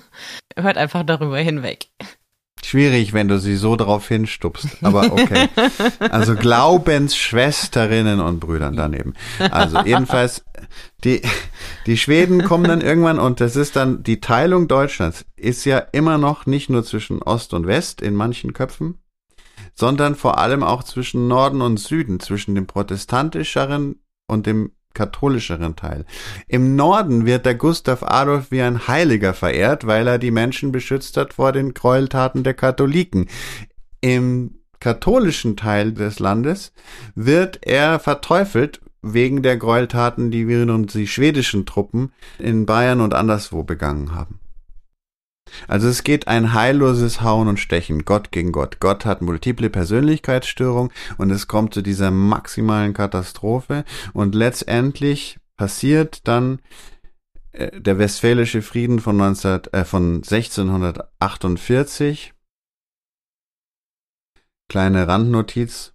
[0.57, 1.85] Hört einfach darüber hinweg.
[2.65, 5.47] Schwierig, wenn du sie so drauf hinstupst, aber okay.
[6.09, 9.13] Also Glaubensschwesterinnen und Brüdern daneben.
[9.51, 10.43] Also jedenfalls,
[11.03, 11.21] die,
[11.85, 16.17] die Schweden kommen dann irgendwann und das ist dann, die Teilung Deutschlands ist ja immer
[16.17, 18.97] noch nicht nur zwischen Ost und West in manchen Köpfen,
[19.79, 23.95] sondern vor allem auch zwischen Norden und Süden, zwischen dem protestantischeren
[24.27, 26.05] und dem katholischeren Teil.
[26.47, 31.15] Im Norden wird der Gustav Adolf wie ein Heiliger verehrt, weil er die Menschen beschützt
[31.15, 33.29] hat vor den Gräueltaten der Katholiken.
[34.01, 36.73] Im katholischen Teil des Landes
[37.15, 43.13] wird er verteufelt wegen der Gräueltaten, die wir und die schwedischen Truppen in Bayern und
[43.13, 44.39] anderswo begangen haben.
[45.67, 48.79] Also es geht ein heilloses Hauen und Stechen, Gott gegen Gott.
[48.79, 56.59] Gott hat multiple Persönlichkeitsstörungen und es kommt zu dieser maximalen Katastrophe und letztendlich passiert dann
[57.51, 62.33] äh, der Westfälische Frieden von, 19, äh, von 1648.
[64.69, 65.93] Kleine Randnotiz.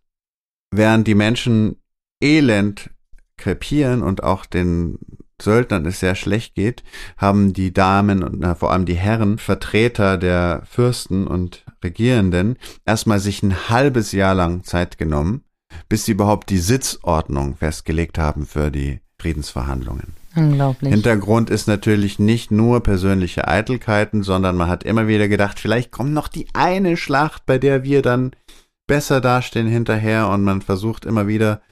[0.71, 1.77] Während die Menschen
[2.21, 2.91] elend
[3.37, 4.99] krepieren und auch den
[5.45, 6.83] Söldnern es sehr schlecht geht,
[7.17, 13.21] haben die Damen und na, vor allem die Herren, Vertreter der Fürsten und Regierenden, erstmal
[13.21, 15.45] sich ein halbes Jahr lang Zeit genommen,
[15.89, 20.15] bis sie überhaupt die Sitzordnung festgelegt haben für die Friedensverhandlungen.
[20.37, 20.93] Unglaublich.
[20.93, 26.13] Hintergrund ist natürlich nicht nur persönliche Eitelkeiten, sondern man hat immer wieder gedacht, vielleicht kommt
[26.13, 28.33] noch die eine Schlacht, bei der wir dann
[28.87, 31.63] besser dastehen hinterher und man versucht immer wieder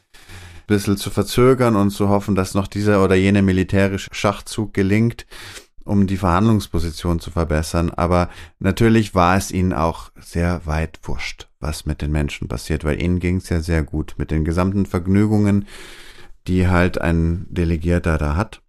[0.67, 5.27] bisschen zu verzögern und zu hoffen, dass noch dieser oder jene militärische Schachzug gelingt,
[5.85, 7.91] um die Verhandlungsposition zu verbessern.
[7.91, 13.03] Aber natürlich war es ihnen auch sehr weit wurscht, was mit den Menschen passiert, weil
[13.03, 15.67] ihnen ging es ja sehr gut mit den gesamten Vergnügungen,
[16.47, 18.63] die halt ein Delegierter da hat.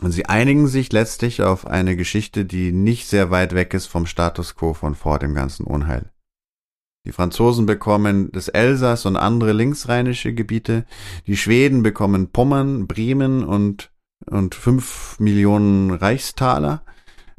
[0.00, 4.06] Und sie einigen sich letztlich auf eine Geschichte, die nicht sehr weit weg ist vom
[4.06, 6.11] Status quo von vor dem ganzen Unheil.
[7.04, 10.84] Die Franzosen bekommen das Elsass und andere linksrheinische Gebiete.
[11.26, 13.90] Die Schweden bekommen Pommern, Bremen und,
[14.26, 16.84] und fünf Millionen Reichstaler.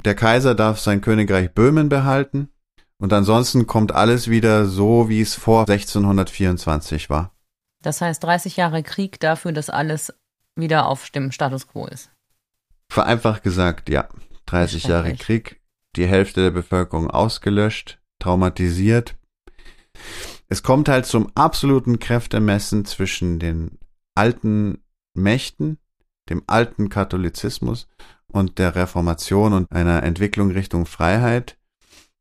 [0.04, 2.50] Der Kaiser darf sein Königreich Böhmen behalten.
[2.98, 7.32] Und ansonsten kommt alles wieder so, wie es vor 1624 war.
[7.82, 10.12] Das heißt 30 Jahre Krieg dafür, dass alles
[10.56, 12.10] wieder auf dem Status quo ist.
[12.90, 14.08] Vereinfacht gesagt, ja.
[14.46, 15.60] 30 Jahre Krieg,
[15.96, 19.16] die Hälfte der Bevölkerung ausgelöscht, traumatisiert,
[20.48, 23.78] es kommt halt zum absoluten Kräftemessen zwischen den
[24.14, 24.78] alten
[25.14, 25.78] Mächten,
[26.28, 27.88] dem alten Katholizismus
[28.26, 31.56] und der Reformation und einer Entwicklung Richtung Freiheit,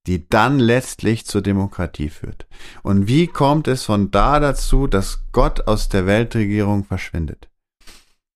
[0.08, 2.48] die dann letztlich zur Demokratie führt.
[2.82, 7.50] Und wie kommt es von da dazu, dass Gott aus der Weltregierung verschwindet?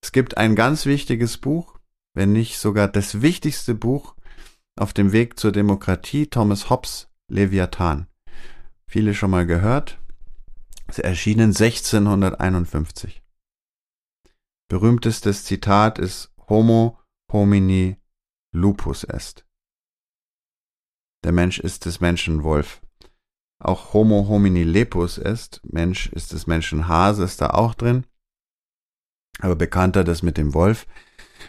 [0.02, 1.78] Es gibt ein ganz wichtiges Buch,
[2.14, 4.16] wenn nicht sogar das wichtigste Buch
[4.78, 8.08] auf dem Weg zur Demokratie, Thomas Hobbes Leviathan
[8.90, 10.00] viele schon mal gehört.
[10.88, 13.22] Es erschienen 1651.
[14.70, 17.00] Berühmtestes Zitat ist Homo
[17.32, 17.98] homini
[18.54, 19.46] lupus est.
[21.24, 22.82] Der Mensch ist des Menschen Wolf.
[23.60, 25.62] Auch Homo homini lepus est.
[25.64, 28.06] Mensch ist des Menschen Hase, ist da auch drin.
[29.40, 30.88] Aber bekannter das mit dem Wolf.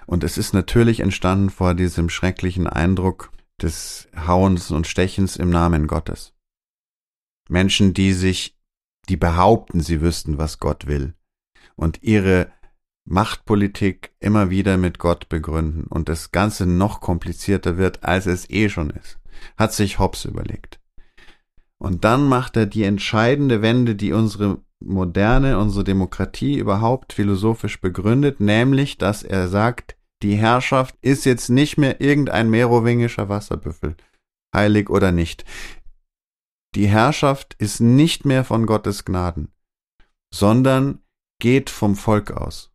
[0.06, 5.86] Und es ist natürlich entstanden vor diesem schrecklichen Eindruck des Hauens und Stechens im Namen
[5.86, 6.34] Gottes.
[7.48, 8.56] Menschen, die sich,
[9.08, 11.14] die behaupten, sie wüssten, was Gott will
[11.76, 12.50] und ihre
[13.04, 18.68] Machtpolitik immer wieder mit Gott begründen und das Ganze noch komplizierter wird, als es eh
[18.68, 19.18] schon ist,
[19.56, 20.78] hat sich Hobbes überlegt.
[21.78, 28.40] Und dann macht er die entscheidende Wende, die unsere moderne, unsere Demokratie überhaupt philosophisch begründet,
[28.40, 33.96] nämlich, dass er sagt, die Herrschaft ist jetzt nicht mehr irgendein merowingischer Wasserbüffel,
[34.54, 35.44] heilig oder nicht.
[36.74, 39.48] Die Herrschaft ist nicht mehr von Gottes Gnaden,
[40.32, 41.00] sondern
[41.40, 42.70] geht vom Volk aus.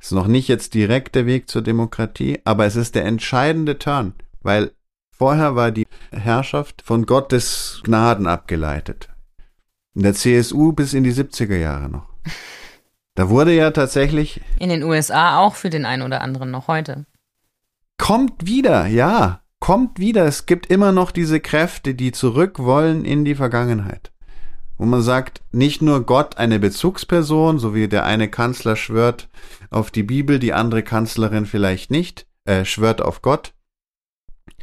[0.00, 4.14] Ist noch nicht jetzt direkt der Weg zur Demokratie, aber es ist der entscheidende Turn,
[4.40, 4.72] weil
[5.16, 9.08] vorher war die Herrschaft von Gottes Gnaden abgeleitet.
[9.94, 12.08] In der CSU bis in die 70er Jahre noch.
[13.14, 14.40] Da wurde ja tatsächlich.
[14.58, 17.04] In den USA auch für den einen oder anderen noch heute.
[17.98, 19.41] Kommt wieder, ja.
[19.62, 20.24] Kommt wieder.
[20.24, 24.10] Es gibt immer noch diese Kräfte, die zurück wollen in die Vergangenheit.
[24.76, 29.28] Wo man sagt, nicht nur Gott eine Bezugsperson, so wie der eine Kanzler schwört
[29.70, 33.54] auf die Bibel, die andere Kanzlerin vielleicht nicht, äh, schwört auf Gott.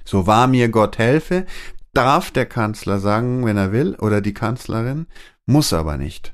[0.04, 1.46] So wahr mir Gott helfe,
[1.94, 5.08] darf der Kanzler sagen, wenn er will, oder die Kanzlerin,
[5.46, 6.34] muss aber nicht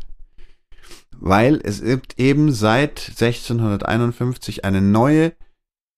[1.19, 5.33] weil es gibt eben seit 1651 eine neue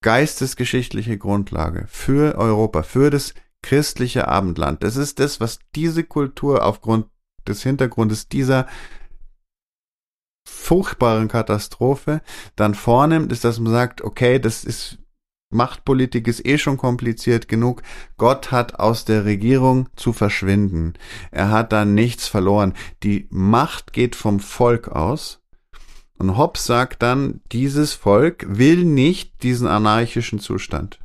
[0.02, 4.84] geistesgeschichtliche Grundlage für Europa, für das christliche Abendland.
[4.84, 7.08] Das ist das, was diese Kultur aufgrund
[7.48, 8.68] des Hintergrundes dieser
[10.48, 12.22] furchtbaren Katastrophe
[12.56, 15.00] dann vornimmt, ist, dass man sagt, okay, das ist
[15.50, 17.82] Machtpolitik ist eh schon kompliziert genug.
[18.18, 20.94] Gott hat aus der Regierung zu verschwinden.
[21.32, 22.74] Er hat da nichts verloren.
[23.04, 25.37] Die Macht geht vom Volk aus.
[26.18, 31.00] Und Hobbes sagt dann, dieses Volk will nicht diesen anarchischen Zustand.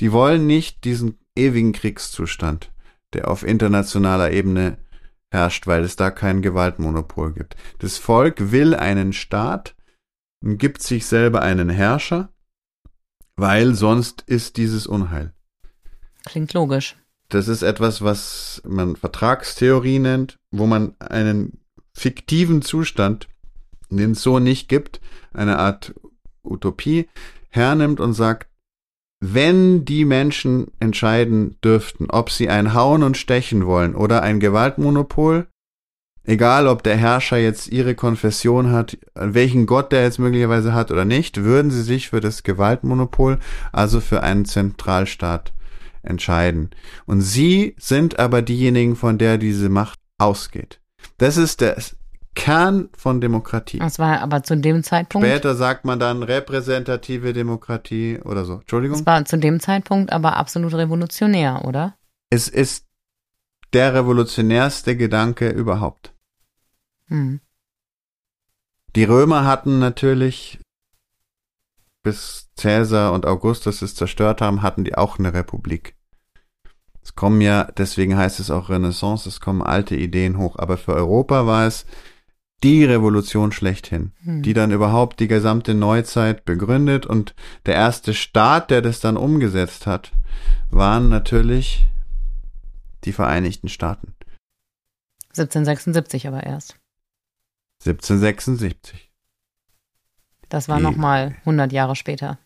[0.00, 2.70] Die wollen nicht diesen ewigen Kriegszustand,
[3.12, 4.78] der auf internationaler Ebene
[5.30, 7.56] herrscht, weil es da kein Gewaltmonopol gibt.
[7.78, 9.74] Das Volk will einen Staat
[10.40, 12.28] und gibt sich selber einen Herrscher
[13.36, 15.32] weil sonst ist dieses Unheil.
[16.24, 16.96] Klingt logisch.
[17.28, 21.58] Das ist etwas, was man Vertragstheorie nennt, wo man einen
[21.92, 23.28] fiktiven Zustand,
[23.96, 25.00] den es so nicht gibt,
[25.32, 25.94] eine Art
[26.42, 27.08] Utopie,
[27.50, 28.48] hernimmt und sagt,
[29.20, 35.46] wenn die Menschen entscheiden dürften, ob sie ein Hauen und Stechen wollen oder ein Gewaltmonopol,
[36.24, 41.04] egal ob der Herrscher jetzt ihre Konfession hat, welchen Gott der jetzt möglicherweise hat oder
[41.04, 43.38] nicht, würden sie sich für das Gewaltmonopol,
[43.72, 45.54] also für einen Zentralstaat
[46.02, 46.70] entscheiden.
[47.06, 50.80] Und sie sind aber diejenigen, von der diese Macht ausgeht.
[51.18, 51.76] Das ist der
[52.34, 53.78] Kern von Demokratie.
[53.78, 55.26] Das war aber zu dem Zeitpunkt.
[55.26, 58.54] Später sagt man dann repräsentative Demokratie oder so.
[58.54, 58.98] Entschuldigung.
[58.98, 61.96] Das war zu dem Zeitpunkt aber absolut revolutionär, oder?
[62.30, 62.86] Es ist
[63.72, 66.12] der revolutionärste Gedanke überhaupt.
[67.08, 67.40] Hm.
[68.96, 70.60] Die Römer hatten natürlich,
[72.02, 75.96] bis Cäsar und Augustus es zerstört haben, hatten die auch eine Republik.
[77.02, 80.56] Es kommen ja, deswegen heißt es auch Renaissance, es kommen alte Ideen hoch.
[80.58, 81.86] Aber für Europa war es
[82.64, 84.42] die Revolution schlechthin, hm.
[84.42, 87.34] die dann überhaupt die gesamte Neuzeit begründet und
[87.66, 90.12] der erste Staat, der das dann umgesetzt hat,
[90.70, 91.86] waren natürlich
[93.04, 94.14] die Vereinigten Staaten.
[95.28, 96.78] 1776 aber erst.
[97.84, 99.10] 1776.
[100.48, 102.38] Das war nochmal 100 Jahre später.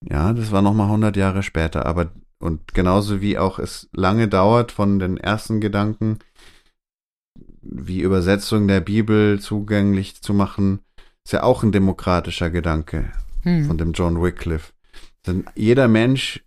[0.00, 1.84] Ja, das war nochmal 100 Jahre später.
[1.84, 6.20] Aber, und genauso wie auch es lange dauert von den ersten Gedanken,
[7.64, 10.80] wie Übersetzung der Bibel zugänglich zu machen,
[11.24, 13.10] ist ja auch ein demokratischer Gedanke
[13.42, 13.66] hm.
[13.66, 14.72] von dem John Wycliffe.
[15.26, 16.44] Denn jeder Mensch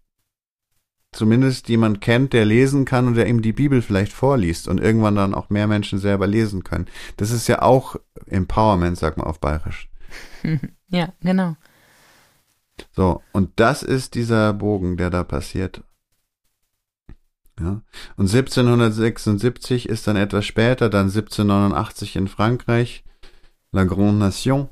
[1.11, 5.15] zumindest jemand kennt, der lesen kann und der ihm die Bibel vielleicht vorliest und irgendwann
[5.15, 6.87] dann auch mehr Menschen selber lesen können.
[7.17, 7.95] Das ist ja auch
[8.27, 9.89] Empowerment, sagt man auf Bayerisch.
[10.89, 11.55] ja, genau.
[12.95, 15.81] So, und das ist dieser Bogen, der da passiert.
[17.59, 17.81] Ja.
[18.15, 23.03] Und 1776 ist dann etwas später, dann 1789 in Frankreich,
[23.71, 24.69] La Grande Nation,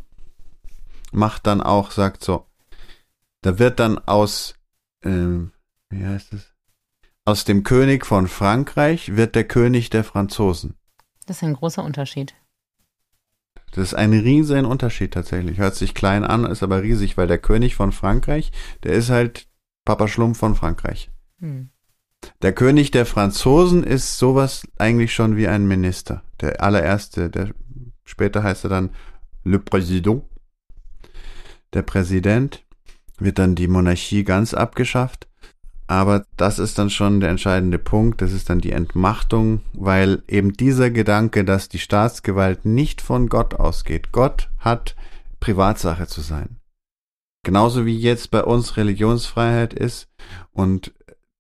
[1.12, 2.46] macht dann auch, sagt so,
[3.42, 4.56] da wird dann aus
[5.06, 5.52] ähm,
[5.90, 6.54] wie heißt es?
[7.24, 10.76] Aus dem König von Frankreich wird der König der Franzosen.
[11.26, 12.36] Das ist ein großer Unterschied.
[13.72, 15.58] Das ist ein riesiger Unterschied tatsächlich.
[15.58, 18.52] Hört sich klein an, ist aber riesig, weil der König von Frankreich,
[18.84, 19.48] der ist halt
[19.86, 21.12] Papa Schlumpf von Frankreich.
[21.40, 21.70] Hm.
[22.42, 26.24] Der König der Franzosen ist sowas eigentlich schon wie ein Minister.
[26.42, 27.52] Der allererste, der
[28.04, 28.90] später heißt er dann
[29.44, 30.24] Le Président.
[31.74, 32.64] Der Präsident
[33.18, 35.28] wird dann die Monarchie ganz abgeschafft
[35.88, 38.22] aber das ist dann schon der entscheidende Punkt.
[38.22, 43.54] Das ist dann die Entmachtung, weil eben dieser Gedanke, dass die Staatsgewalt nicht von Gott
[43.56, 44.12] ausgeht.
[44.12, 44.96] Gott hat
[45.40, 46.58] Privatsache zu sein.
[47.44, 50.08] Genauso wie jetzt bei uns Religionsfreiheit ist
[50.52, 50.92] und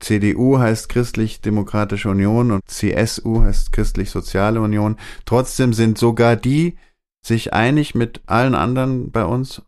[0.05, 4.97] CDU heißt Christlich-Demokratische Union und CSU heißt Christlich-Soziale Union.
[5.25, 6.77] Trotzdem sind sogar die
[7.25, 9.63] sich einig mit allen anderen bei uns,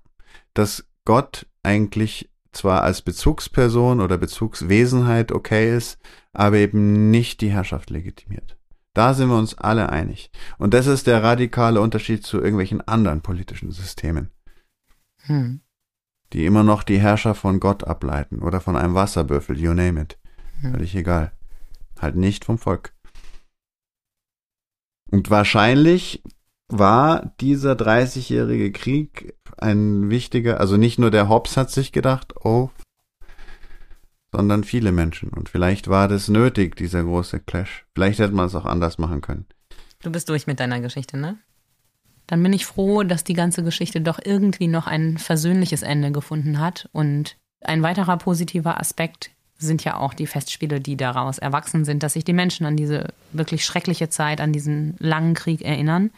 [0.53, 5.97] dass Gott eigentlich zwar als Bezugsperson oder Bezugswesenheit okay ist,
[6.33, 8.57] aber eben nicht die Herrschaft legitimiert.
[8.93, 10.29] Da sind wir uns alle einig.
[10.59, 14.29] Und das ist der radikale Unterschied zu irgendwelchen anderen politischen Systemen,
[15.23, 15.61] hm.
[16.33, 20.19] die immer noch die Herrschaft von Gott ableiten oder von einem Wasserbüffel, you name it.
[20.61, 21.31] Völlig egal.
[21.99, 22.93] Halt nicht vom Volk.
[25.09, 26.23] Und wahrscheinlich
[26.67, 32.69] war dieser 30-jährige Krieg ein wichtiger, also nicht nur der Hobbes hat sich gedacht, oh,
[34.31, 35.29] sondern viele Menschen.
[35.29, 37.85] Und vielleicht war das nötig, dieser große Clash.
[37.95, 39.45] Vielleicht hätte man es auch anders machen können.
[40.01, 41.37] Du bist durch mit deiner Geschichte, ne?
[42.27, 46.59] Dann bin ich froh, dass die ganze Geschichte doch irgendwie noch ein versöhnliches Ende gefunden
[46.59, 46.89] hat.
[46.91, 52.13] Und ein weiterer positiver Aspekt sind ja auch die Festspiele, die daraus erwachsen sind, dass
[52.13, 56.11] sich die Menschen an diese wirklich schreckliche Zeit, an diesen langen Krieg erinnern.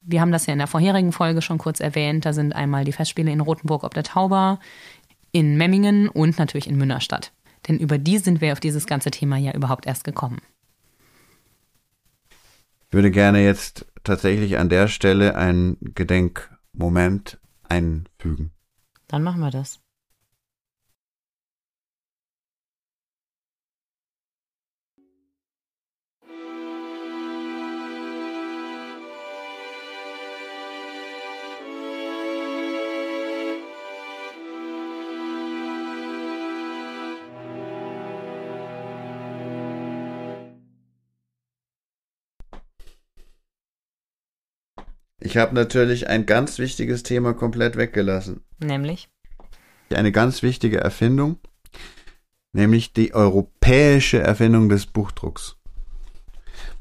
[0.00, 2.24] Wir haben das ja in der vorherigen Folge schon kurz erwähnt.
[2.24, 4.58] Da sind einmal die Festspiele in Rothenburg ob der Tauber,
[5.32, 7.32] in Memmingen und natürlich in Münnerstadt.
[7.68, 10.40] Denn über die sind wir auf dieses ganze Thema ja überhaupt erst gekommen.
[12.88, 17.38] Ich würde gerne jetzt tatsächlich an der Stelle einen Gedenkmoment
[17.68, 18.52] einfügen.
[19.08, 19.80] Dann machen wir das.
[45.20, 48.42] Ich habe natürlich ein ganz wichtiges Thema komplett weggelassen.
[48.62, 49.08] Nämlich?
[49.92, 51.38] Eine ganz wichtige Erfindung,
[52.52, 55.56] nämlich die europäische Erfindung des Buchdrucks.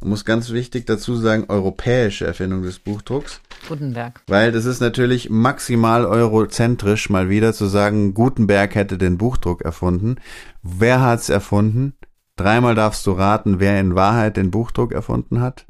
[0.02, 3.42] Man muss ganz wichtig dazu sagen, europäische Erfindung des Buchdrucks.
[3.68, 4.22] Gutenberg.
[4.28, 10.18] Weil das ist natürlich maximal eurozentrisch, mal wieder zu sagen, Gutenberg hätte den Buchdruck erfunden.
[10.62, 11.94] Wer hat's erfunden?
[12.36, 15.66] Dreimal darfst du raten, wer in Wahrheit den Buchdruck erfunden hat.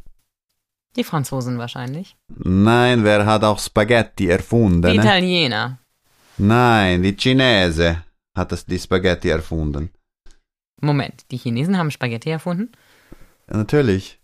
[0.97, 2.17] Die Franzosen wahrscheinlich.
[2.35, 4.81] Nein, wer hat auch Spaghetti erfunden?
[4.91, 5.77] Die Italiener.
[6.37, 8.03] Nein, die Chinese
[8.35, 9.91] hat das, die Spaghetti erfunden.
[10.81, 12.71] Moment, die Chinesen haben Spaghetti erfunden?
[13.47, 14.19] Natürlich.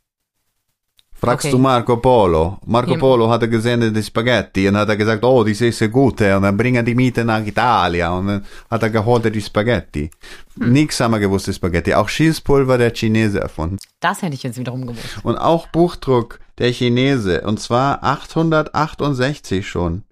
[1.24, 1.52] Fragst Okay.
[1.52, 2.60] du Marco Polo?
[2.66, 2.98] Marco.
[2.98, 6.42] Polo hatte gesehen die Spaghetti und hat er gesagt, oh, die sind sehr gut und
[6.44, 10.12] dann bringen die mit nach Italien und dann hat er geholt die Spaghetti.
[10.60, 10.74] Hm.
[10.74, 11.94] Nix haben wir gewusst, die Spaghetti.
[11.94, 13.78] Auch Schießpulver der Chinese erfunden.
[14.02, 15.20] Das hätte ich jetzt wiederum gewusst.
[15.24, 17.42] Und auch Buchdruck der Chinese.
[17.42, 20.04] Und zwar 868 schon.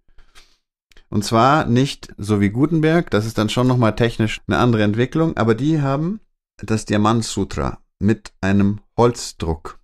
[1.09, 5.35] Und zwar nicht so wie Gutenberg, das ist dann schon nochmal technisch eine andere Entwicklung,
[5.35, 6.21] aber die haben
[6.63, 9.77] das Diamant Sutra mit einem Holzdruck.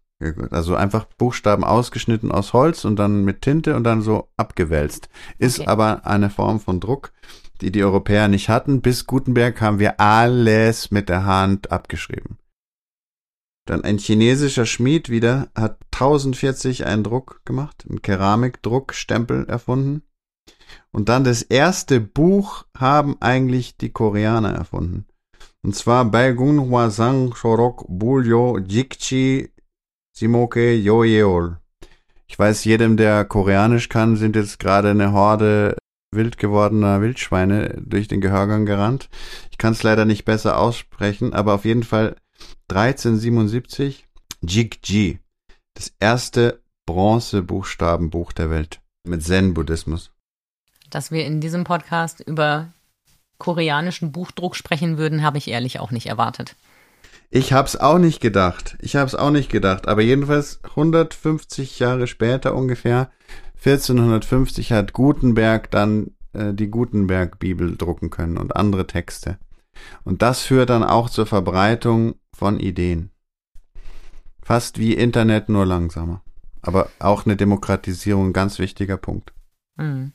[0.50, 5.10] Also einfach Buchstaben ausgeschnitten aus Holz und dann mit Tinte und dann so abgewälzt.
[5.38, 5.70] Ist Okay.
[5.70, 7.12] aber eine Form von Druck,
[7.62, 8.82] die die Europäer nicht hatten.
[8.82, 12.38] Bis Gutenberg haben wir alles mit der Hand abgeschrieben.
[13.68, 20.04] Dann ein chinesischer Schmied wieder hat 1040 einen Druck gemacht, einen Keramikdruckstempel erfunden.
[20.92, 25.06] Und dann das erste Buch haben eigentlich die Koreaner erfunden.
[25.62, 29.52] Und zwar Baigun Hwasang Shorok Bulyo Jikchi
[30.18, 31.58] Simoke Yoyeol.
[32.26, 35.78] Ich weiß, jedem, der Koreanisch kann, sind jetzt gerade eine Horde
[36.12, 39.10] wild gewordener Wildschweine durch den Gehörgang gerannt.
[39.52, 42.16] Ich kann es leider nicht besser aussprechen, aber auf jeden Fall
[42.70, 44.08] 1377
[44.42, 45.20] Jigji,
[45.76, 50.10] das erste Bronzebuchstabenbuch der Welt mit Zen-Buddhismus.
[50.90, 52.70] Dass wir in diesem Podcast über
[53.38, 56.56] koreanischen Buchdruck sprechen würden, habe ich ehrlich auch nicht erwartet.
[57.30, 58.78] Ich hab's auch nicht gedacht.
[58.82, 59.88] Ich hab's auch nicht gedacht.
[59.88, 63.12] Aber jedenfalls 150 Jahre später ungefähr,
[63.58, 69.38] 1450 hat Gutenberg dann äh, die Gutenberg-Bibel drucken können und andere Texte.
[70.04, 73.12] Und das führt dann auch zur Verbreitung von Ideen.
[74.42, 76.24] Fast wie Internet, nur langsamer.
[76.62, 79.34] Aber auch eine Demokratisierung, ganz wichtiger Punkt.
[79.78, 80.14] Hm.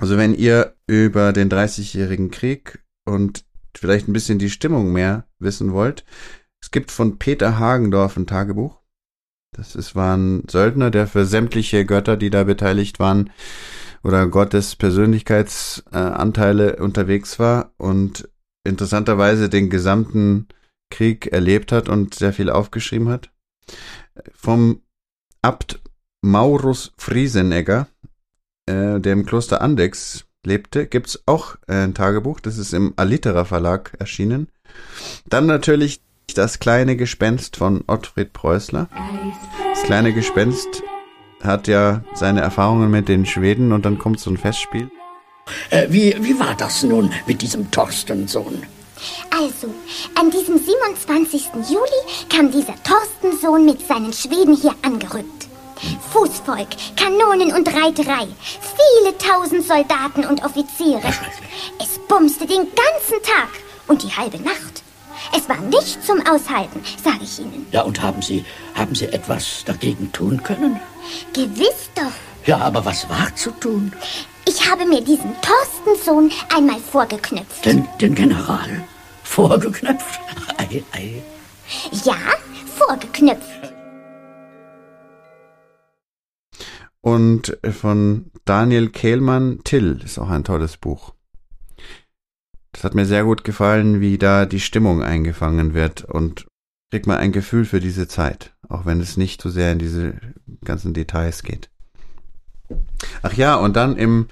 [0.00, 3.44] Also wenn ihr über den 30-jährigen Krieg und
[3.76, 6.04] vielleicht ein bisschen die Stimmung mehr wissen wollt,
[6.60, 8.80] es gibt von Peter Hagendorf ein Tagebuch.
[9.52, 13.30] Das ist, war ein Söldner, der für sämtliche Götter, die da beteiligt waren,
[14.02, 18.28] oder Gottes Persönlichkeitsanteile unterwegs war und
[18.64, 20.48] interessanterweise den gesamten
[20.90, 23.30] Krieg erlebt hat und sehr viel aufgeschrieben hat.
[24.34, 24.82] Vom
[25.42, 25.80] Abt
[26.22, 27.86] Maurus Friesenegger,
[28.66, 32.40] äh, der im Kloster Andex lebte, gibt's auch äh, ein Tagebuch.
[32.40, 34.48] Das ist im Alitera Verlag erschienen.
[35.26, 36.00] Dann natürlich
[36.34, 38.88] das kleine Gespenst von Ottfried Preußler.
[39.72, 40.82] Das kleine Gespenst
[41.42, 44.90] hat ja seine Erfahrungen mit den Schweden und dann kommt so ein Festspiel.
[45.70, 48.62] Äh, wie, wie war das nun mit diesem Torstensohn?
[49.30, 49.68] Also,
[50.14, 51.48] an diesem 27.
[51.68, 55.48] Juli kam dieser Torstensohn mit seinen Schweden hier angerückt.
[56.12, 58.26] Fußvolk, Kanonen und Reiterei.
[58.60, 61.02] Viele tausend Soldaten und Offiziere.
[61.80, 63.48] Es bumste den ganzen Tag
[63.86, 64.82] und die halbe Nacht.
[65.36, 67.66] Es war nicht zum Aushalten, sage ich Ihnen.
[67.72, 70.80] Ja, und haben Sie, haben Sie etwas dagegen tun können?
[71.32, 72.12] Gewiss doch.
[72.46, 73.92] Ja, aber was war zu tun?
[74.46, 77.64] Ich habe mir diesen Torstensohn einmal vorgeknüpft.
[77.64, 78.84] Den, den General?
[79.22, 80.20] Vorgeknöpft?
[80.58, 81.22] Ei, ei.
[82.04, 82.16] Ja,
[82.76, 83.73] vorgeknüpft.
[87.04, 91.12] Und von Daniel Kehlmann, Till, ist auch ein tolles Buch.
[92.72, 96.46] Das hat mir sehr gut gefallen, wie da die Stimmung eingefangen wird und
[96.90, 100.14] kriegt man ein Gefühl für diese Zeit, auch wenn es nicht so sehr in diese
[100.64, 101.68] ganzen Details geht.
[103.20, 104.28] Ach ja, und dann im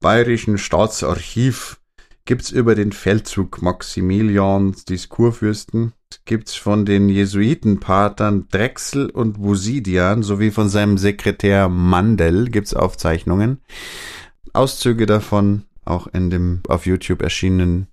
[0.00, 1.80] Bayerischen Staatsarchiv
[2.24, 5.92] gibt's über den Feldzug Maximilians des Kurfürsten,
[6.24, 13.60] gibt's von den Jesuitenpatern Drechsel und Busidian sowie von seinem Sekretär Mandel gibt's Aufzeichnungen.
[14.52, 17.88] Auszüge davon auch in dem auf YouTube erschienenen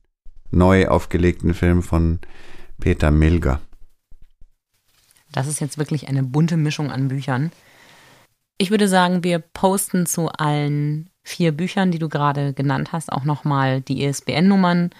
[0.49, 2.19] neu aufgelegten Film von
[2.79, 3.59] Peter Milger.
[5.31, 7.51] Das ist jetzt wirklich eine bunte Mischung an Büchern.
[8.57, 13.23] Ich würde sagen, wir posten zu allen vier Büchern, die du gerade genannt hast, auch
[13.23, 14.91] nochmal die ISBN-Nummern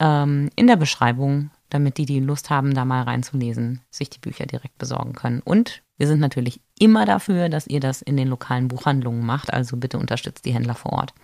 [0.00, 4.46] ähm, in der Beschreibung, damit die, die Lust haben, da mal reinzulesen, sich die Bücher
[4.46, 5.40] direkt besorgen können.
[5.40, 9.76] Und wir sind natürlich immer dafür, dass ihr das in den lokalen Buchhandlungen macht, also
[9.76, 11.14] bitte unterstützt die Händler vor Ort.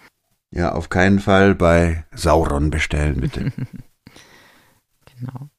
[0.52, 3.52] Ja, auf keinen Fall bei Sauron bestellen, bitte.
[5.18, 5.50] Genau.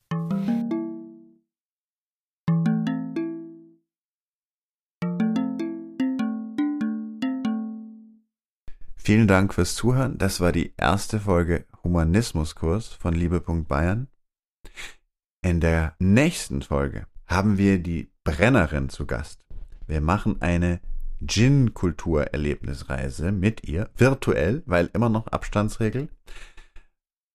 [9.04, 10.20] Vielen Dank fürs Zuhören.
[10.20, 14.08] Das war die erste Folge Humanismuskurs von Liebe.Bayern.
[15.44, 19.44] In der nächsten Folge haben wir die Brennerin zu Gast.
[19.88, 20.82] Wir machen eine
[21.26, 26.10] Gin-Kulturerlebnisreise mit ihr, virtuell, weil immer noch Abstandsregel.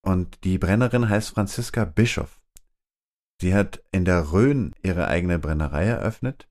[0.05, 2.41] Und die Brennerin heißt Franziska Bischoff.
[3.41, 6.49] Sie hat in der Rhön ihre eigene Brennerei eröffnet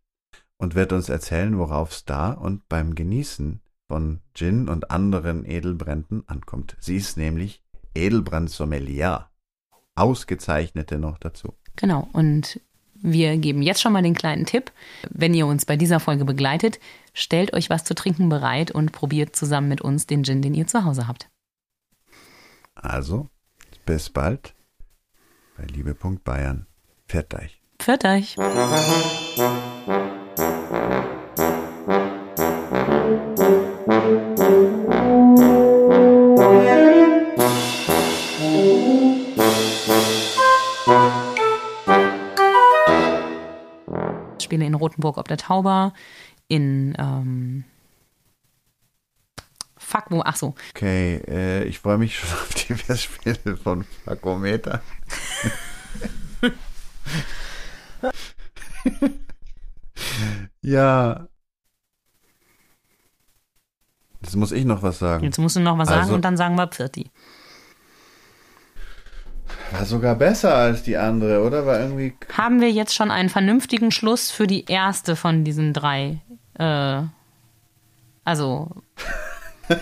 [0.57, 6.27] und wird uns erzählen, worauf es da und beim Genießen von Gin und anderen Edelbränden
[6.27, 6.75] ankommt.
[6.79, 7.61] Sie ist nämlich
[7.93, 9.29] Edelbrandsommelier.
[9.95, 11.53] Ausgezeichnete noch dazu.
[11.75, 12.07] Genau.
[12.11, 12.59] Und
[12.95, 14.71] wir geben jetzt schon mal den kleinen Tipp.
[15.09, 16.79] Wenn ihr uns bei dieser Folge begleitet,
[17.13, 20.67] stellt euch was zu trinken bereit und probiert zusammen mit uns den Gin, den ihr
[20.67, 21.29] zu Hause habt.
[22.73, 23.29] Also,
[23.86, 24.53] bis bald
[25.57, 26.65] bei Liebe.Bayern.
[27.07, 27.61] Pfiat euch.
[27.79, 28.36] Pfiat euch.
[44.76, 45.93] In Rothenburg ob der Tauber,
[46.47, 47.63] in ähm,
[49.78, 50.55] Fuck, wo, ach so.
[50.76, 54.82] Okay, äh, ich freue mich schon auf die Festspiele von Fakometer.
[60.61, 61.28] ja.
[64.21, 65.23] Jetzt muss ich noch was sagen.
[65.23, 67.11] Jetzt musst du noch was sagen Also- und dann sagen wir Pfirti.
[69.72, 71.66] War sogar besser als die andere, oder?
[71.66, 72.13] War irgendwie.
[72.38, 76.22] Haben wir jetzt schon einen vernünftigen Schluss für die erste von diesen drei?
[76.57, 77.01] Äh,
[78.24, 78.70] also,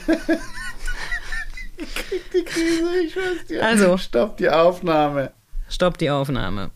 [2.34, 3.66] Die Krise, ich weiß dir.
[3.66, 3.98] Also.
[3.98, 5.32] Stopp die Aufnahme.
[5.70, 6.72] stopp die Aufnahme.